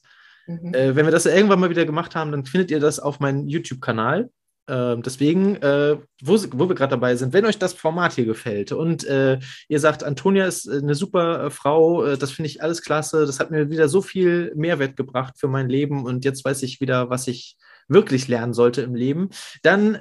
[0.50, 0.74] Mhm.
[0.74, 3.48] Äh, wenn wir das irgendwann mal wieder gemacht haben, dann findet ihr das auf meinem
[3.48, 4.32] YouTube-Kanal.
[4.66, 8.72] Äh, deswegen, äh, wo, wo, wir gerade dabei sind, wenn euch das Format hier gefällt
[8.72, 12.82] und äh, ihr sagt, Antonia ist äh, eine super äh, Frau, das finde ich alles
[12.82, 16.64] klasse, das hat mir wieder so viel Mehrwert gebracht für mein Leben und jetzt weiß
[16.64, 19.30] ich wieder, was ich wirklich lernen sollte im Leben,
[19.64, 19.98] dann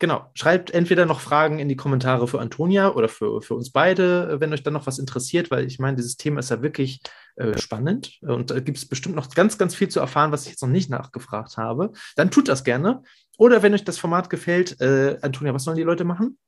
[0.00, 4.40] Genau, schreibt entweder noch Fragen in die Kommentare für Antonia oder für, für uns beide,
[4.40, 7.00] wenn euch dann noch was interessiert, weil ich meine, dieses Thema ist ja wirklich
[7.36, 10.50] äh, spannend und da gibt es bestimmt noch ganz, ganz viel zu erfahren, was ich
[10.50, 11.92] jetzt noch nicht nachgefragt habe.
[12.16, 13.02] Dann tut das gerne.
[13.38, 16.38] Oder wenn euch das Format gefällt, äh, Antonia, was sollen die Leute machen?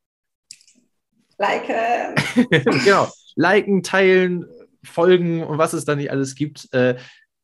[1.38, 2.14] Liken.
[2.84, 4.44] genau, liken, teilen,
[4.82, 6.68] folgen und was es da nicht alles gibt.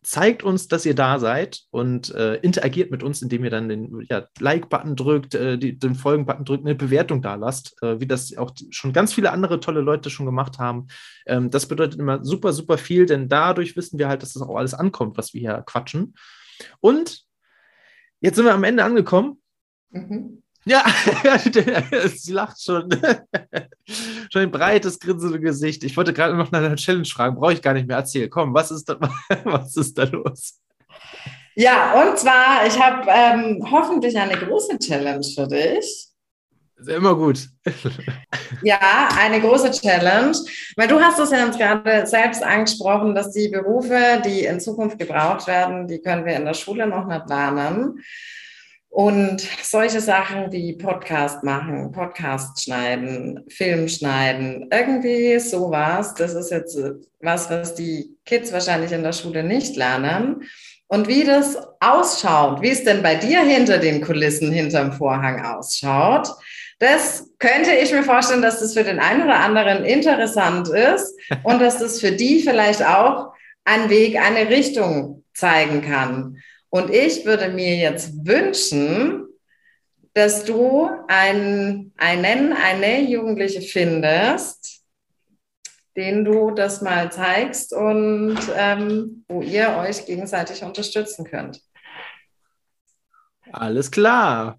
[0.02, 4.04] Zeigt uns, dass ihr da seid und äh, interagiert mit uns, indem ihr dann den
[4.08, 8.36] ja, Like-Button drückt, äh, die, den Folgen-Button drückt, eine Bewertung da lasst, äh, wie das
[8.36, 10.88] auch schon ganz viele andere tolle Leute schon gemacht haben.
[11.26, 14.56] Ähm, das bedeutet immer super, super viel, denn dadurch wissen wir halt, dass das auch
[14.56, 16.14] alles ankommt, was wir hier quatschen.
[16.80, 17.24] Und
[18.20, 19.40] jetzt sind wir am Ende angekommen.
[19.90, 20.41] Mhm.
[20.64, 20.84] Ja,
[22.14, 22.88] sie lacht schon.
[24.32, 25.82] schon ein breites, grinsende Gesicht.
[25.84, 28.30] Ich wollte gerade noch nach einer Challenge fragen, brauche ich gar nicht mehr erzählen.
[28.30, 28.98] Komm, was ist da,
[29.44, 30.60] was ist da los?
[31.54, 36.08] Ja, und zwar, ich habe ähm, hoffentlich eine große Challenge für dich.
[36.78, 37.48] Ist immer gut.
[38.62, 40.36] ja, eine große Challenge,
[40.76, 44.98] weil du hast es ja uns gerade selbst angesprochen, dass die Berufe, die in Zukunft
[44.98, 48.02] gebraucht werden, die können wir in der Schule noch nicht lernen.
[48.94, 56.78] Und solche Sachen wie Podcast machen, Podcast schneiden, Film schneiden, irgendwie sowas, das ist jetzt
[57.18, 60.42] was, was die Kids wahrscheinlich in der Schule nicht lernen.
[60.88, 66.28] Und wie das ausschaut, wie es denn bei dir hinter den Kulissen, hinterm Vorhang ausschaut,
[66.78, 71.62] das könnte ich mir vorstellen, dass das für den einen oder anderen interessant ist und
[71.62, 73.32] dass das für die vielleicht auch
[73.64, 76.42] einen Weg, eine Richtung zeigen kann.
[76.74, 79.26] Und ich würde mir jetzt wünschen,
[80.14, 84.80] dass du einen, einen, eine Jugendliche findest,
[85.96, 91.60] den du das mal zeigst und ähm, wo ihr euch gegenseitig unterstützen könnt.
[93.52, 94.58] Alles klar.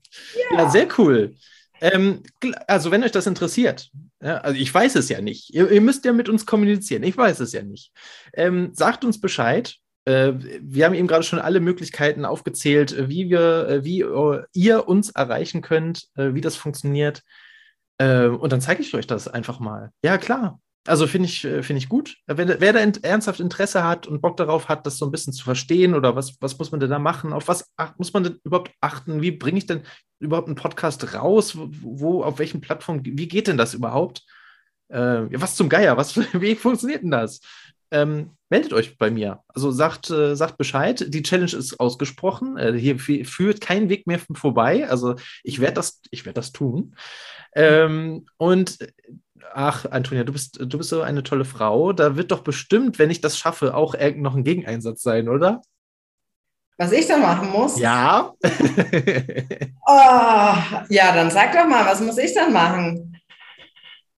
[0.52, 1.36] Ja, ja sehr cool.
[1.82, 2.22] Ähm,
[2.68, 3.90] also, wenn euch das interessiert,
[4.22, 5.52] ja, also ich weiß es ja nicht.
[5.52, 7.02] Ihr, ihr, müsst ja mit uns kommunizieren.
[7.02, 7.92] Ich weiß es ja nicht.
[8.34, 9.80] Ähm, sagt uns Bescheid.
[10.06, 14.04] Äh, wir haben eben gerade schon alle Möglichkeiten aufgezählt, äh, wie wir, äh, wie
[14.54, 17.24] ihr uns erreichen könnt, wie das funktioniert.
[18.00, 19.92] Und dann zeige ich euch das einfach mal.
[20.04, 20.60] Ja, klar.
[20.86, 22.18] Also finde ich, find ich gut.
[22.26, 25.44] Wenn, wer da ernsthaft Interesse hat und Bock darauf hat, das so ein bisschen zu
[25.44, 27.32] verstehen oder was, was muss man denn da machen?
[27.32, 29.22] Auf was ach, muss man denn überhaupt achten?
[29.22, 29.84] Wie bringe ich denn
[30.20, 31.56] überhaupt einen Podcast raus?
[31.56, 34.24] Wo, wo auf welchen Plattformen, wie geht denn das überhaupt?
[34.90, 35.96] Äh, was zum Geier?
[35.96, 37.40] Was, wie funktioniert denn das?
[37.94, 39.42] Ähm, meldet euch bei mir.
[39.48, 41.06] Also sagt, äh, sagt Bescheid.
[41.08, 42.58] Die Challenge ist ausgesprochen.
[42.58, 44.90] Äh, hier führt kein Weg mehr vorbei.
[44.90, 46.96] Also ich werde das, ich werde das tun.
[47.56, 48.80] Ähm, und
[49.54, 51.94] ach, Antonia, du bist, du bist so eine tolle Frau.
[51.94, 55.62] Da wird doch bestimmt, wenn ich das schaffe, auch noch ein Gegeneinsatz sein, oder?
[56.78, 57.80] Was ich da machen muss?
[57.80, 58.34] Ja.
[58.44, 58.50] oh,
[60.90, 63.16] ja, dann sag doch mal, was muss ich dann machen?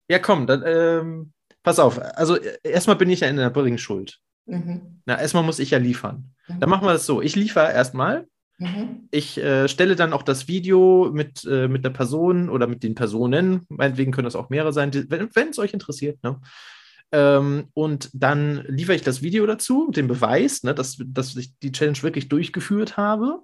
[0.09, 1.34] Ja, komm, dann ähm,
[1.64, 4.20] pass auf, also äh, erstmal bin ich ja in der Bringschuld.
[4.46, 5.00] Mhm.
[5.06, 6.30] Na, erstmal muss ich ja liefern.
[6.46, 6.60] Mhm.
[6.60, 7.20] Dann machen wir das so.
[7.20, 8.28] Ich liefere erstmal.
[8.58, 9.08] Mhm.
[9.10, 12.94] Ich äh, stelle dann auch das Video mit, äh, mit der Person oder mit den
[12.94, 16.22] Personen, meinetwegen können das auch mehrere sein, die, wenn es euch interessiert.
[16.22, 16.40] Ne?
[17.10, 21.72] Ähm, und dann liefere ich das Video dazu, den Beweis, ne, dass, dass ich die
[21.72, 23.40] Challenge wirklich durchgeführt habe.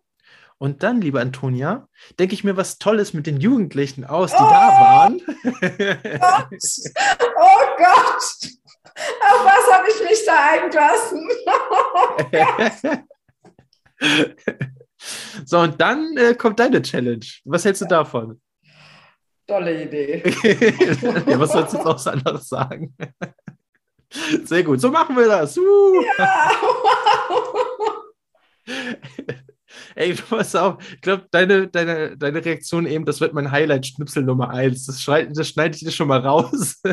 [0.63, 1.89] Und dann, liebe Antonia,
[2.19, 5.19] denke ich mir was Tolles mit den Jugendlichen aus, die oh, da waren.
[5.25, 6.61] Gott.
[7.35, 8.51] Oh Gott!
[9.23, 11.27] Auf was habe ich mich da eingelassen?
[15.47, 17.25] so, und dann äh, kommt deine Challenge.
[17.47, 18.39] Was hältst du davon?
[19.47, 20.23] Tolle Idee.
[21.27, 22.95] ja, was sollst du jetzt auch anderes sagen?
[24.45, 25.57] Sehr gut, so machen wir das.
[25.57, 26.05] Uh.
[26.19, 26.51] Ja,
[27.31, 27.55] wow.
[29.95, 34.51] Ey, pass auf, ich glaube, deine, deine, deine Reaktion eben, das wird mein Highlight-Schnipsel Nummer
[34.51, 34.87] eins.
[34.87, 36.81] Das, das schneide ich dir schon mal raus.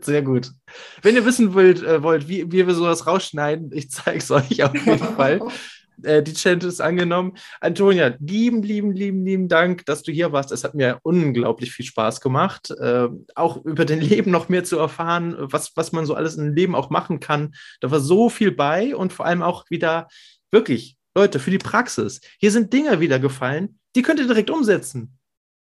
[0.00, 0.50] Sehr gut.
[1.02, 4.62] Wenn ihr wissen wollt, äh, wollt wie, wie wir sowas rausschneiden, ich zeige es euch
[4.62, 5.40] auf jeden Fall.
[6.04, 7.34] Äh, die Challenge ist angenommen.
[7.60, 10.52] Antonia, lieben, lieben, lieben, lieben Dank, dass du hier warst.
[10.52, 14.78] Es hat mir unglaublich viel Spaß gemacht, äh, auch über dein Leben noch mehr zu
[14.78, 17.54] erfahren, was, was man so alles im Leben auch machen kann.
[17.80, 20.08] Da war so viel bei und vor allem auch wieder
[20.50, 22.20] wirklich, Leute, für die Praxis.
[22.38, 25.18] Hier sind Dinge wieder gefallen, die könnt ihr direkt umsetzen.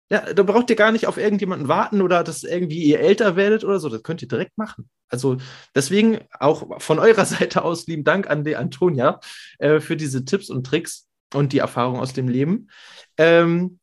[0.10, 3.64] Ja, da braucht ihr gar nicht auf irgendjemanden warten oder dass irgendwie ihr älter werdet
[3.64, 3.89] oder so.
[3.89, 4.89] Das könnt ihr direkt machen.
[5.10, 5.38] Also
[5.74, 9.20] deswegen auch von eurer Seite aus lieben Dank an die Antonia
[9.58, 12.70] äh, für diese Tipps und Tricks und die Erfahrung aus dem Leben.
[13.18, 13.80] Ähm,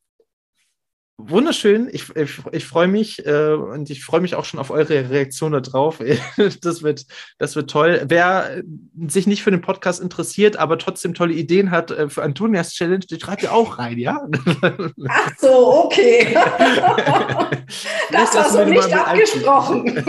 [1.19, 1.89] wunderschön.
[1.93, 5.53] Ich, ich, ich freue mich äh, und ich freue mich auch schon auf eure Reaktion
[5.53, 5.99] darauf.
[6.63, 7.05] das, wird,
[7.39, 8.03] das wird toll.
[8.07, 8.63] Wer
[9.09, 13.01] sich nicht für den Podcast interessiert, aber trotzdem tolle Ideen hat äh, für Antonias Challenge,
[13.01, 14.27] die schreibt ihr auch rein, ja?
[15.09, 16.35] Ach so, okay.
[18.11, 20.05] das hast du nicht abgesprochen.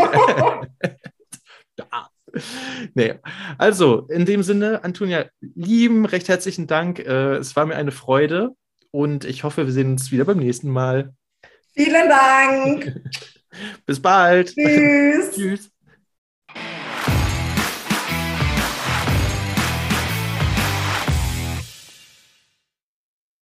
[2.96, 3.14] Nee.
[3.60, 7.00] Also, in dem Sinne, Antonia, lieben, recht herzlichen Dank.
[7.00, 8.56] Äh, es war mir eine Freude
[8.94, 11.14] und ich hoffe, wir sehen uns wieder beim nächsten Mal.
[11.74, 13.02] Vielen Dank.
[13.86, 14.54] Bis bald.
[14.54, 15.32] Tschüss.
[15.32, 15.73] Tschüss.